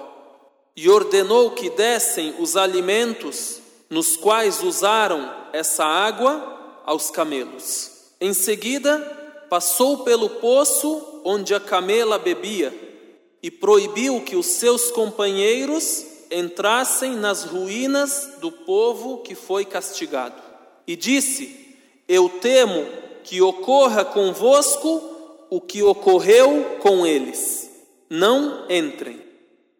e 0.76 0.88
ordenou 0.88 1.50
que 1.50 1.70
dessem 1.70 2.34
os 2.38 2.56
alimentos 2.56 3.60
nos 3.90 4.16
quais 4.16 4.62
usaram 4.62 5.30
essa 5.52 5.84
água 5.84 6.82
aos 6.84 7.10
camelos. 7.10 8.12
Em 8.20 8.32
seguida, 8.32 8.98
passou 9.48 10.04
pelo 10.04 10.28
poço 10.28 11.17
onde 11.30 11.54
a 11.54 11.60
camela 11.60 12.18
bebia 12.18 12.72
e 13.42 13.50
proibiu 13.50 14.22
que 14.22 14.34
os 14.34 14.46
seus 14.46 14.90
companheiros 14.90 16.06
entrassem 16.30 17.16
nas 17.16 17.44
ruínas 17.44 18.36
do 18.40 18.50
povo 18.50 19.18
que 19.18 19.34
foi 19.34 19.66
castigado. 19.66 20.42
E 20.86 20.96
disse: 20.96 21.76
Eu 22.08 22.30
temo 22.40 22.86
que 23.22 23.42
ocorra 23.42 24.06
convosco 24.06 25.02
o 25.50 25.60
que 25.60 25.82
ocorreu 25.82 26.78
com 26.80 27.06
eles. 27.06 27.70
Não 28.08 28.64
entrem. 28.70 29.22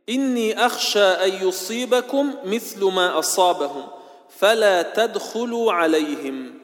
Inni 0.07 0.53
akhsha 0.53 1.23
an 1.23 1.45
yusibakum 1.45 2.45
mithlu 2.45 2.91
ma 2.91 3.19
asabahum, 3.19 3.89
fala 4.29 4.85
tadkhulu 4.85 5.71
alayhim. 5.71 6.61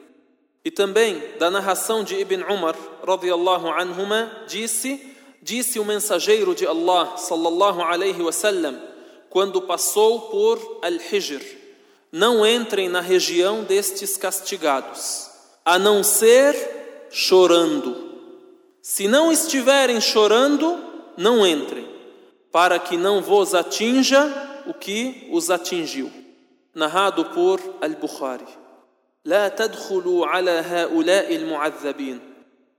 E 0.65 0.71
também 0.71 1.21
da 1.37 1.51
narração 1.51 2.03
de 2.03 2.15
Ibn 2.15 2.41
Umar, 2.51 2.75
radiallahu 3.05 3.69
anhuma, 3.69 4.31
disse, 4.47 5.15
disse 5.39 5.79
o 5.79 5.85
mensageiro 5.85 6.55
de 6.55 6.65
Allah, 6.65 7.17
sallallahu 7.17 7.83
alaihi 7.83 8.23
wasallam, 8.23 8.81
quando 9.29 9.61
passou 9.61 10.21
por 10.21 10.79
Al-Hijr, 10.81 11.43
não 12.11 12.43
entrem 12.43 12.89
na 12.89 12.99
região 12.99 13.63
destes 13.63 14.17
castigados, 14.17 15.29
a 15.63 15.77
não 15.77 16.03
ser 16.03 17.07
chorando. 17.11 18.15
Se 18.81 19.07
não 19.07 19.31
estiverem 19.31 20.01
chorando, 20.01 20.79
não 21.15 21.45
entrem, 21.45 21.87
para 22.51 22.79
que 22.79 22.97
não 22.97 23.21
vos 23.21 23.53
atinja 23.53 24.63
o 24.65 24.73
que 24.73 25.29
os 25.31 25.51
atingiu. 25.51 26.11
Narrado 26.73 27.25
por 27.25 27.59
Al-Bukhari. 27.81 28.64
لا 29.25 29.47
تدخلوا 29.47 30.27
على 30.27 30.51
هؤلاء 30.51 31.35
المعذبين 31.35 32.19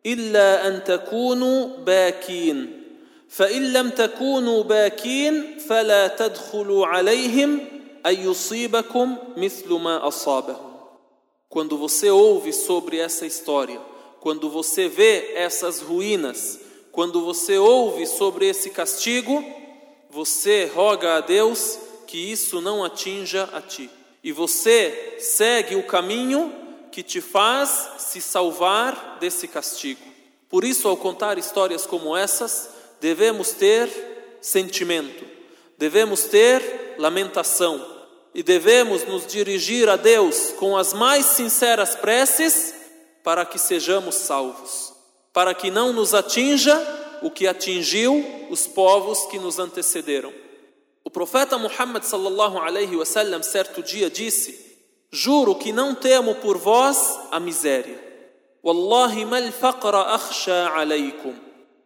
إلا 0.06 0.68
أن 0.68 0.84
تكونوا 0.84 1.76
باكين 1.76 2.82
فإن 3.28 3.72
لم 3.72 3.90
تكونوا 3.90 4.62
باكين 4.62 5.58
فلا 5.58 6.08
تدخلوا 6.08 6.86
عليهم 6.86 7.58
أن 8.06 8.30
يصيبكم 8.30 9.16
مثل 9.36 9.72
ما 9.72 10.08
أصابهم 10.08 10.76
Quando 11.48 11.78
você 11.78 12.10
ouve 12.10 12.52
sobre 12.52 12.98
essa 12.98 13.24
história, 13.24 13.80
quando 14.20 14.50
você 14.50 14.88
vê 14.88 15.32
essas 15.34 15.80
ruínas, 15.80 16.58
quando 16.92 17.24
você 17.24 17.56
ouve 17.56 18.04
sobre 18.06 18.48
esse 18.48 18.68
castigo, 18.70 19.42
você 20.10 20.64
roga 20.74 21.16
a 21.16 21.20
Deus 21.20 21.78
que 22.06 22.18
isso 22.32 22.60
não 22.60 22.84
atinja 22.84 23.48
a 23.52 23.60
ti. 23.60 23.88
E 24.26 24.32
você 24.32 25.18
segue 25.20 25.76
o 25.76 25.84
caminho 25.84 26.52
que 26.90 27.00
te 27.00 27.20
faz 27.20 27.90
se 27.98 28.20
salvar 28.20 29.18
desse 29.20 29.46
castigo. 29.46 30.02
Por 30.48 30.64
isso, 30.64 30.88
ao 30.88 30.96
contar 30.96 31.38
histórias 31.38 31.86
como 31.86 32.16
essas, 32.16 32.70
devemos 33.00 33.52
ter 33.52 33.88
sentimento, 34.40 35.24
devemos 35.78 36.24
ter 36.24 36.96
lamentação 36.98 37.86
e 38.34 38.42
devemos 38.42 39.04
nos 39.04 39.28
dirigir 39.28 39.88
a 39.88 39.94
Deus 39.94 40.50
com 40.58 40.76
as 40.76 40.92
mais 40.92 41.26
sinceras 41.26 41.94
preces 41.94 42.74
para 43.22 43.46
que 43.46 43.60
sejamos 43.60 44.16
salvos, 44.16 44.92
para 45.32 45.54
que 45.54 45.70
não 45.70 45.92
nos 45.92 46.14
atinja 46.14 46.76
o 47.22 47.30
que 47.30 47.46
atingiu 47.46 48.26
os 48.50 48.66
povos 48.66 49.24
que 49.26 49.38
nos 49.38 49.60
antecederam. 49.60 50.45
Profeta 51.16 51.56
Muhammad 51.56 52.02
sallallahu 52.02 52.58
alaihi 52.58 52.94
wasallam 52.94 53.42
certo 53.42 53.82
dia 53.82 54.10
disse: 54.10 54.76
Juro 55.10 55.54
que 55.54 55.72
não 55.72 55.94
temo 55.94 56.34
por 56.34 56.58
vós 56.58 57.18
a 57.30 57.40
miséria. 57.40 57.98
Wallahi 58.62 59.24
mal 59.24 59.50
faqra 59.50 60.14
akhsha 60.14 60.68
alaykum. 60.74 61.34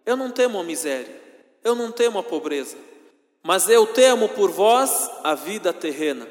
Eu 0.04 0.16
não 0.16 0.32
temo 0.32 0.58
a 0.58 0.64
miséria, 0.64 1.14
eu 1.62 1.76
não 1.76 1.92
temo 1.92 2.18
a 2.18 2.24
pobreza, 2.24 2.76
mas 3.40 3.68
eu 3.68 3.86
temo 3.86 4.28
por 4.30 4.50
vós 4.50 5.08
a 5.22 5.36
vida 5.36 5.72
terrena, 5.72 6.26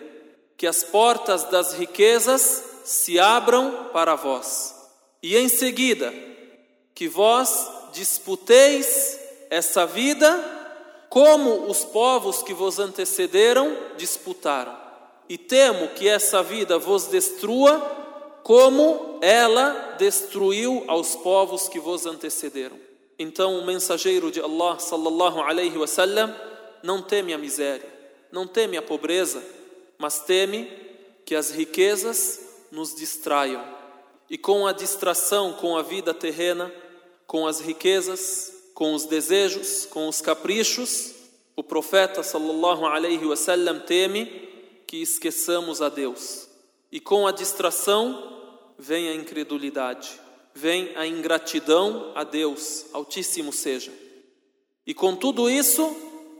que 0.57 0.67
as 0.67 0.83
portas 0.83 1.45
das 1.45 1.71
riquezas 1.71 2.81
se 2.83 3.17
abram 3.17 3.91
para 3.93 4.15
vós. 4.15 4.75
E 5.23 5.37
em 5.37 5.47
seguida, 5.47 6.13
que 6.93 7.07
vós 7.07 7.65
disputeis 7.93 9.17
essa 9.49 9.85
vida 9.85 10.58
como 11.09 11.65
os 11.69 11.83
povos 11.83 12.43
que 12.43 12.53
vos 12.53 12.77
antecederam 12.77 13.75
disputaram. 13.97 14.77
E 15.27 15.37
temo 15.37 15.89
que 15.89 16.07
essa 16.07 16.41
vida 16.43 16.77
vos 16.77 17.07
destrua, 17.07 17.79
como 18.43 19.19
ela 19.21 19.95
destruiu 19.97 20.83
aos 20.87 21.15
povos 21.15 21.67
que 21.67 21.79
vos 21.79 22.05
antecederam. 22.05 22.79
Então 23.17 23.59
o 23.59 23.65
mensageiro 23.65 24.31
de 24.31 24.39
Allah 24.39 24.79
sallallahu 24.79 25.41
alaihi 25.41 25.77
wasallam 25.77 26.33
não 26.81 27.01
teme 27.01 27.33
a 27.33 27.37
miséria, 27.37 27.87
não 28.31 28.47
teme 28.47 28.77
a 28.77 28.81
pobreza, 28.81 29.43
mas 29.97 30.19
teme 30.19 30.71
que 31.25 31.35
as 31.35 31.51
riquezas 31.51 32.39
nos 32.71 32.95
distraiam. 32.95 33.63
E 34.29 34.37
com 34.37 34.65
a 34.65 34.71
distração 34.71 35.53
com 35.53 35.75
a 35.75 35.81
vida 35.81 36.13
terrena, 36.13 36.71
com 37.27 37.45
as 37.45 37.59
riquezas, 37.59 38.53
com 38.79 38.93
os 38.93 39.03
desejos, 39.03 39.85
com 39.87 40.07
os 40.07 40.21
caprichos, 40.21 41.13
o 41.53 41.61
profeta 41.61 42.23
sallallahu 42.23 42.85
alaihi 42.85 43.25
wasallam 43.25 43.81
teme 43.81 44.25
que 44.87 45.01
esqueçamos 45.01 45.81
a 45.81 45.89
Deus. 45.89 46.47
E 46.89 46.97
com 46.97 47.27
a 47.27 47.33
distração 47.33 48.41
vem 48.77 49.09
a 49.09 49.15
incredulidade, 49.15 50.17
vem 50.55 50.95
a 50.95 51.05
ingratidão 51.05 52.13
a 52.15 52.23
Deus, 52.23 52.85
Altíssimo 52.93 53.51
seja. 53.51 53.91
E 54.87 54.93
com 54.93 55.13
tudo 55.13 55.49
isso 55.49 55.93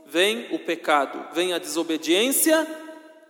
vem 0.06 0.48
o 0.54 0.60
pecado, 0.60 1.34
vem 1.34 1.52
a 1.52 1.58
desobediência 1.58 2.66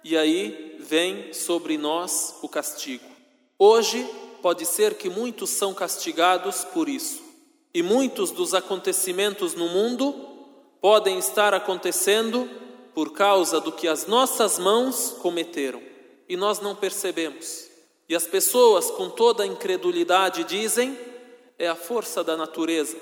e 0.05 0.17
aí 0.17 0.77
vem 0.79 1.33
sobre 1.33 1.77
nós 1.77 2.37
o 2.43 2.49
castigo. 2.49 3.11
Hoje 3.59 4.09
pode 4.41 4.65
ser 4.65 4.95
que 4.95 5.11
muitos 5.11 5.51
são 5.51 5.75
castigados 5.75 6.65
por 6.65 6.89
isso. 6.89 7.30
E 7.73 7.83
muitos 7.83 8.31
dos 8.31 8.53
acontecimentos 8.55 9.55
no 9.55 9.69
mundo 9.69 10.15
podem 10.81 11.19
estar 11.19 11.55
acontecendo 11.55 12.49
por 12.95 13.13
causa 13.13 13.61
do 13.61 13.71
que 13.71 13.87
as 13.87 14.07
nossas 14.07 14.59
mãos 14.59 15.17
cometeram 15.21 15.81
e 16.29 16.37
nós 16.37 16.61
não 16.61 16.75
percebemos. 16.75 17.69
E 18.09 18.15
as 18.15 18.27
pessoas 18.27 18.91
com 18.91 19.09
toda 19.09 19.45
a 19.45 19.47
incredulidade 19.47 20.45
dizem: 20.45 20.99
é 21.59 21.69
a 21.69 21.77
força 21.77 22.25
da 22.25 22.37
natureza. 22.37 22.97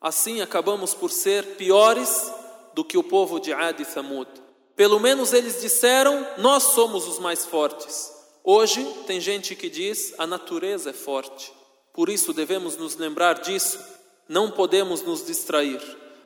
Assim 0.00 0.40
acabamos 0.40 0.94
por 0.94 1.10
ser 1.10 1.56
piores 1.56 2.32
do 2.72 2.84
que 2.84 2.96
o 2.96 3.02
povo 3.02 3.38
de 3.38 3.52
Ad 3.52 3.82
e 3.82 3.84
Thamud. 3.84 4.30
Pelo 4.74 4.98
menos 4.98 5.34
eles 5.34 5.60
disseram: 5.60 6.26
nós 6.38 6.62
somos 6.62 7.06
os 7.06 7.18
mais 7.18 7.44
fortes. 7.44 8.10
Hoje 8.42 8.82
tem 9.06 9.20
gente 9.20 9.54
que 9.54 9.68
diz: 9.68 10.14
a 10.16 10.26
natureza 10.26 10.90
é 10.90 10.94
forte. 10.94 11.52
Por 12.00 12.08
isso 12.08 12.32
devemos 12.32 12.78
nos 12.78 12.96
lembrar 12.96 13.40
disso, 13.40 13.78
não 14.26 14.50
podemos 14.50 15.02
nos 15.02 15.22
distrair, 15.22 15.78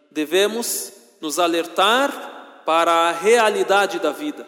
devemos 0.09 0.93
nos 1.21 1.41
alertar 1.41 2.63
para 2.65 2.93
a 2.93 3.11
realidade 3.11 3.99
da 3.99 4.13
vida 4.13 4.47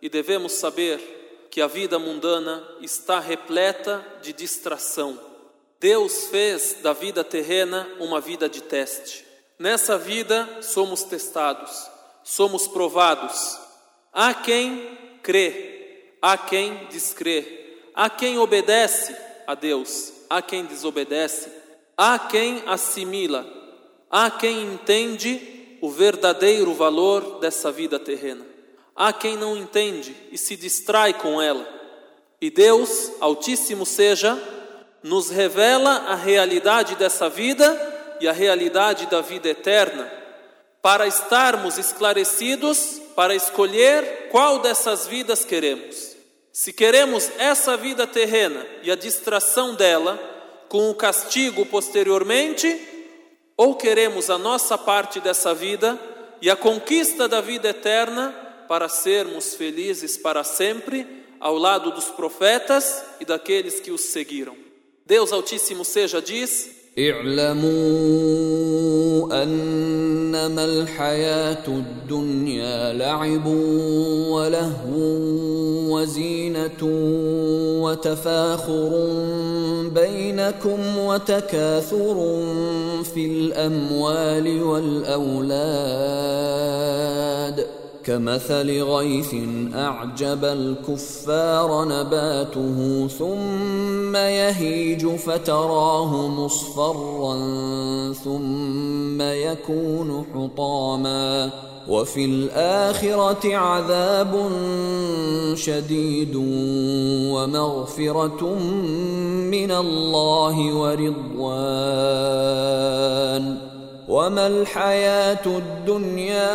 e 0.00 0.08
devemos 0.08 0.52
saber 0.52 1.48
que 1.50 1.60
a 1.60 1.66
vida 1.66 1.98
mundana 1.98 2.62
está 2.80 3.18
repleta 3.18 4.06
de 4.22 4.32
distração. 4.32 5.18
Deus 5.80 6.28
fez 6.28 6.76
da 6.80 6.92
vida 6.92 7.24
terrena 7.24 7.88
uma 7.98 8.20
vida 8.20 8.48
de 8.48 8.60
teste. 8.60 9.26
Nessa 9.58 9.98
vida 9.98 10.48
somos 10.62 11.02
testados, 11.02 11.90
somos 12.22 12.68
provados. 12.68 13.58
Há 14.12 14.32
quem 14.32 14.96
crê, 15.24 16.14
há 16.22 16.38
quem 16.38 16.86
descrê, 16.86 17.80
há 17.92 18.08
quem 18.08 18.38
obedece 18.38 19.12
a 19.44 19.56
Deus, 19.56 20.21
há 20.32 20.40
quem 20.40 20.64
desobedece, 20.64 21.52
há 21.94 22.18
quem 22.18 22.62
assimila, 22.66 23.46
há 24.10 24.30
quem 24.30 24.62
entende 24.62 25.76
o 25.82 25.90
verdadeiro 25.90 26.72
valor 26.72 27.38
dessa 27.38 27.70
vida 27.70 27.98
terrena. 27.98 28.46
Há 28.96 29.12
quem 29.12 29.36
não 29.36 29.54
entende 29.56 30.16
e 30.30 30.38
se 30.38 30.56
distrai 30.56 31.12
com 31.12 31.40
ela. 31.40 31.66
E 32.40 32.50
Deus, 32.50 33.12
Altíssimo 33.20 33.84
seja, 33.84 34.40
nos 35.02 35.28
revela 35.28 35.90
a 36.08 36.14
realidade 36.14 36.94
dessa 36.94 37.28
vida 37.28 38.16
e 38.18 38.26
a 38.26 38.32
realidade 38.32 39.06
da 39.06 39.20
vida 39.20 39.50
eterna, 39.50 40.10
para 40.80 41.06
estarmos 41.06 41.76
esclarecidos 41.76 43.00
para 43.14 43.34
escolher 43.34 44.28
qual 44.30 44.60
dessas 44.60 45.06
vidas 45.06 45.44
queremos. 45.44 46.11
Se 46.52 46.70
queremos 46.70 47.30
essa 47.38 47.78
vida 47.78 48.06
terrena 48.06 48.66
e 48.82 48.90
a 48.90 48.94
distração 48.94 49.74
dela, 49.74 50.18
com 50.68 50.90
o 50.90 50.94
castigo 50.94 51.64
posteriormente, 51.64 52.78
ou 53.56 53.74
queremos 53.74 54.28
a 54.28 54.36
nossa 54.36 54.76
parte 54.76 55.18
dessa 55.18 55.54
vida 55.54 55.98
e 56.42 56.50
a 56.50 56.56
conquista 56.56 57.26
da 57.26 57.40
vida 57.40 57.70
eterna 57.70 58.30
para 58.68 58.88
sermos 58.88 59.54
felizes 59.54 60.16
para 60.18 60.44
sempre 60.44 61.24
ao 61.40 61.56
lado 61.56 61.90
dos 61.90 62.06
profetas 62.06 63.02
e 63.18 63.24
daqueles 63.24 63.80
que 63.80 63.90
os 63.90 64.02
seguiram. 64.02 64.56
Deus 65.06 65.32
Altíssimo 65.32 65.84
seja 65.84 66.20
diz: 66.20 66.81
اعلموا 66.98 67.72
أنما 69.42 70.64
الحياة 70.64 71.66
الدنيا 71.68 72.92
لعب 72.92 73.46
ولهو 74.28 74.96
وزينة 75.88 76.82
وتفاخر 77.82 78.90
بينكم 79.94 80.98
وتكاثر 80.98 82.42
في 83.14 83.26
الأموال 83.26 84.62
والأولاد 84.62 85.92
كمثل 88.04 88.82
غيث 88.82 89.34
أعجب 89.74 90.44
الكفار 90.44 91.84
نباته 91.84 93.08
ثم 93.18 94.16
يهيج 94.16 95.06
فتراه 95.06 96.28
مصفرا 96.28 97.34
ثم 98.12 99.22
يكون 99.22 100.24
حطاما 100.34 101.50
وفي 101.88 102.24
الآخرة 102.24 103.56
عذاب 103.56 104.50
شديد 105.54 106.36
ومغفرة 107.32 108.54
من 109.50 109.70
الله 109.70 110.74
ورضوان 110.74 112.12
وما 114.08 114.46
الحياة 114.46 115.46
الدنيا 115.46 116.52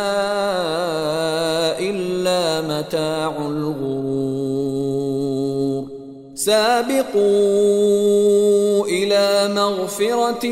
إلا 1.80 2.60
متاع 2.60 3.36
الغرور. 3.48 4.68
سابقوا 6.34 7.26
إلى 8.86 9.54
مغفرة 9.54 10.48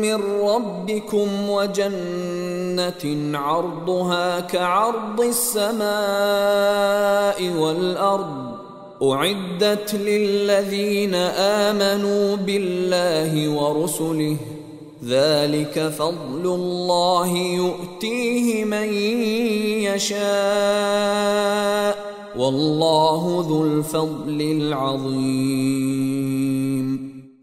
من 0.00 0.18
ربكم 0.42 1.50
وجنة 1.50 3.38
عرضها 3.38 4.40
كعرض 4.40 5.20
السماء 5.20 5.88
والأرض. 7.58 8.50
أعدت 9.02 9.94
للذين 9.94 11.14
آمنوا 11.14 12.36
بالله 12.36 13.48
ورسله 13.48 14.36
ذلك 15.03 15.93
فضل 15.97 16.45
الله 16.45 17.37
يؤتيه 17.37 18.65
من 18.65 18.93
يشاء 19.83 20.25
والله 22.37 23.45
ذو 23.49 23.63
الفضل 23.63 24.41
العظيم 24.41 26.05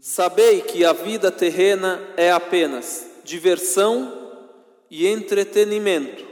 Sabei 0.05 0.61
que 0.61 0.85
a 0.85 0.93
vida 0.93 1.31
terrena 1.31 1.99
é 2.15 2.29
apenas 2.29 3.07
diversão 3.23 4.11
e 4.91 5.07
entretenimento, 5.07 6.23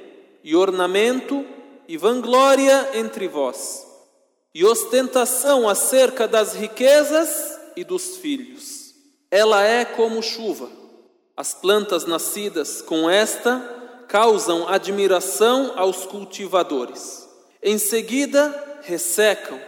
e 0.44 0.56
ornamento 0.56 1.44
e 1.88 1.98
vanglória 1.98 2.89
entre 2.94 3.28
vós, 3.28 3.88
e 4.54 4.63
ostentação 4.63 5.67
acerca 5.67 6.28
das 6.28 6.54
riquezas 6.54 7.58
e 7.76 7.84
dos 7.84 8.17
filhos. 8.17 8.94
Ela 9.32 9.63
é 9.63 9.84
como 9.84 10.22
chuva 10.22 10.70
as 11.37 11.53
plantas 11.53 12.07
nascidas 12.07 12.81
com 12.81 13.11
esta 13.11 13.59
causam 14.09 14.68
admiração 14.68 15.72
aos 15.77 16.07
cultivadores. 16.07 17.29
Em 17.62 17.77
seguida, 17.79 18.81
ressecam, 18.83 19.61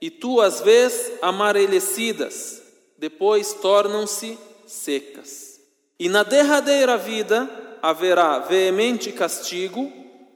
e 0.00 0.10
tu 0.10 0.40
as 0.40 0.60
vês 0.60 1.12
amarelecidas, 1.20 2.62
depois 2.96 3.52
tornam-se 3.54 4.38
secas. 4.66 5.60
E 5.98 6.08
na 6.08 6.22
derradeira 6.22 6.96
vida 6.96 7.48
haverá 7.82 8.38
veemente 8.38 9.12
castigo 9.12 9.92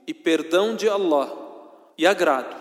e 0.07 0.13
perdão 0.13 0.75
de 0.77 0.89
Allah 0.89 1.33
e 1.97 2.07
agrado. 2.07 2.55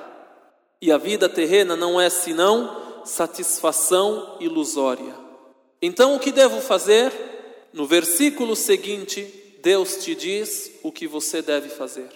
E 0.82 0.92
a 0.92 0.98
vida 0.98 1.28
terrena 1.28 1.76
não 1.76 2.00
é 2.00 2.10
senão 2.10 3.04
satisfação 3.04 4.38
ilusória. 4.40 5.14
Então 5.82 6.16
o 6.16 6.20
que 6.20 6.32
devo 6.32 6.62
fazer? 6.62 7.12
No 7.76 7.86
versículo 7.86 8.56
seguinte, 8.56 9.58
Deus 9.62 9.98
te 9.98 10.16
diz 10.16 10.72
o 10.82 10.94
que 10.94 11.06
você 11.06 11.42
deve 11.42 11.68
fazer. 11.68 12.08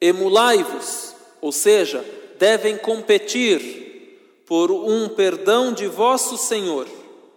Emulai-vos, 0.00 1.14
ou 1.42 1.52
seja, 1.52 2.02
devem 2.38 2.78
competir 2.78 4.42
por 4.46 4.70
um 4.70 5.10
perdão 5.10 5.74
de 5.74 5.86
vosso 5.86 6.38
Senhor 6.38 6.88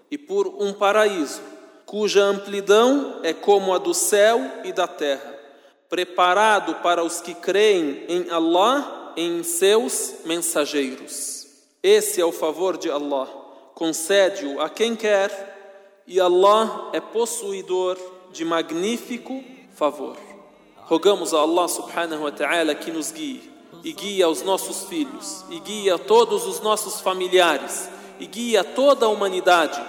e 0.10 0.18
por 0.18 0.48
um 0.48 0.72
paraíso, 0.72 1.42
cuja 1.86 2.24
amplidão 2.24 3.20
é 3.22 3.34
como 3.34 3.74
a 3.74 3.78
do 3.78 3.94
céu 3.94 4.40
e 4.64 4.72
da 4.72 4.88
terra, 4.88 5.38
preparado 5.90 6.76
para 6.76 7.04
os 7.04 7.20
que 7.20 7.34
creem 7.34 8.06
em 8.08 8.30
Allah 8.30 9.14
e 9.18 9.22
em 9.24 9.44
seus 9.44 10.14
mensageiros. 10.24 11.46
Esse 11.84 12.22
é 12.22 12.26
o 12.26 12.32
favor 12.32 12.78
de 12.78 12.90
Allah, 12.90 13.28
concede-o 13.76 14.62
a 14.62 14.70
quem 14.70 14.96
quer 14.96 15.57
e 16.07 16.21
Allah 16.21 16.91
é 16.93 17.01
possuidor 17.01 17.97
de 18.33 18.45
magnífico 18.45 19.43
favor. 19.75 20.17
Rogamos 20.85 21.33
a 21.33 21.39
Allah 21.39 21.69
subhanahu 21.69 22.25
wa 22.25 22.33
ta'ala 22.33 22.75
que 22.75 22.91
nos 22.91 23.13
guie 23.13 23.51
e 23.85 23.93
guie 23.93 24.23
aos 24.23 24.43
nossos 24.43 24.85
filhos 24.85 25.45
e 25.51 25.59
guie 25.61 25.91
a 25.91 25.99
todos 25.99 26.47
os 26.47 26.61
nossos 26.61 27.01
familiares 27.01 27.89
e 28.19 28.27
guie 28.27 28.57
a 28.57 28.65
toda 28.65 29.07
a 29.07 29.09
humanidade 29.09 29.81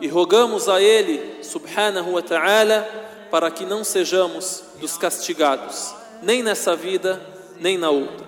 e 0.00 0.08
rogamos 0.08 0.68
a 0.68 0.80
Ele 0.80 1.42
subhanahu 1.42 2.12
wa 2.12 2.22
ta'ala 2.22 2.82
para 3.30 3.50
que 3.50 3.64
não 3.64 3.84
sejamos 3.84 4.62
dos 4.80 4.96
castigados 4.96 5.94
nem 6.22 6.42
nessa 6.42 6.74
vida 6.74 7.20
nem 7.58 7.76
na 7.76 7.90
outra. 7.90 8.26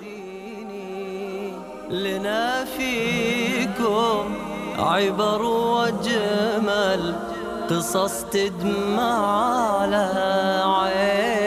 عبر 4.79 5.43
وجمل 5.43 7.15
قصص 7.70 8.24
تدمع 8.32 9.18
على 9.82 10.12
عين 10.66 11.43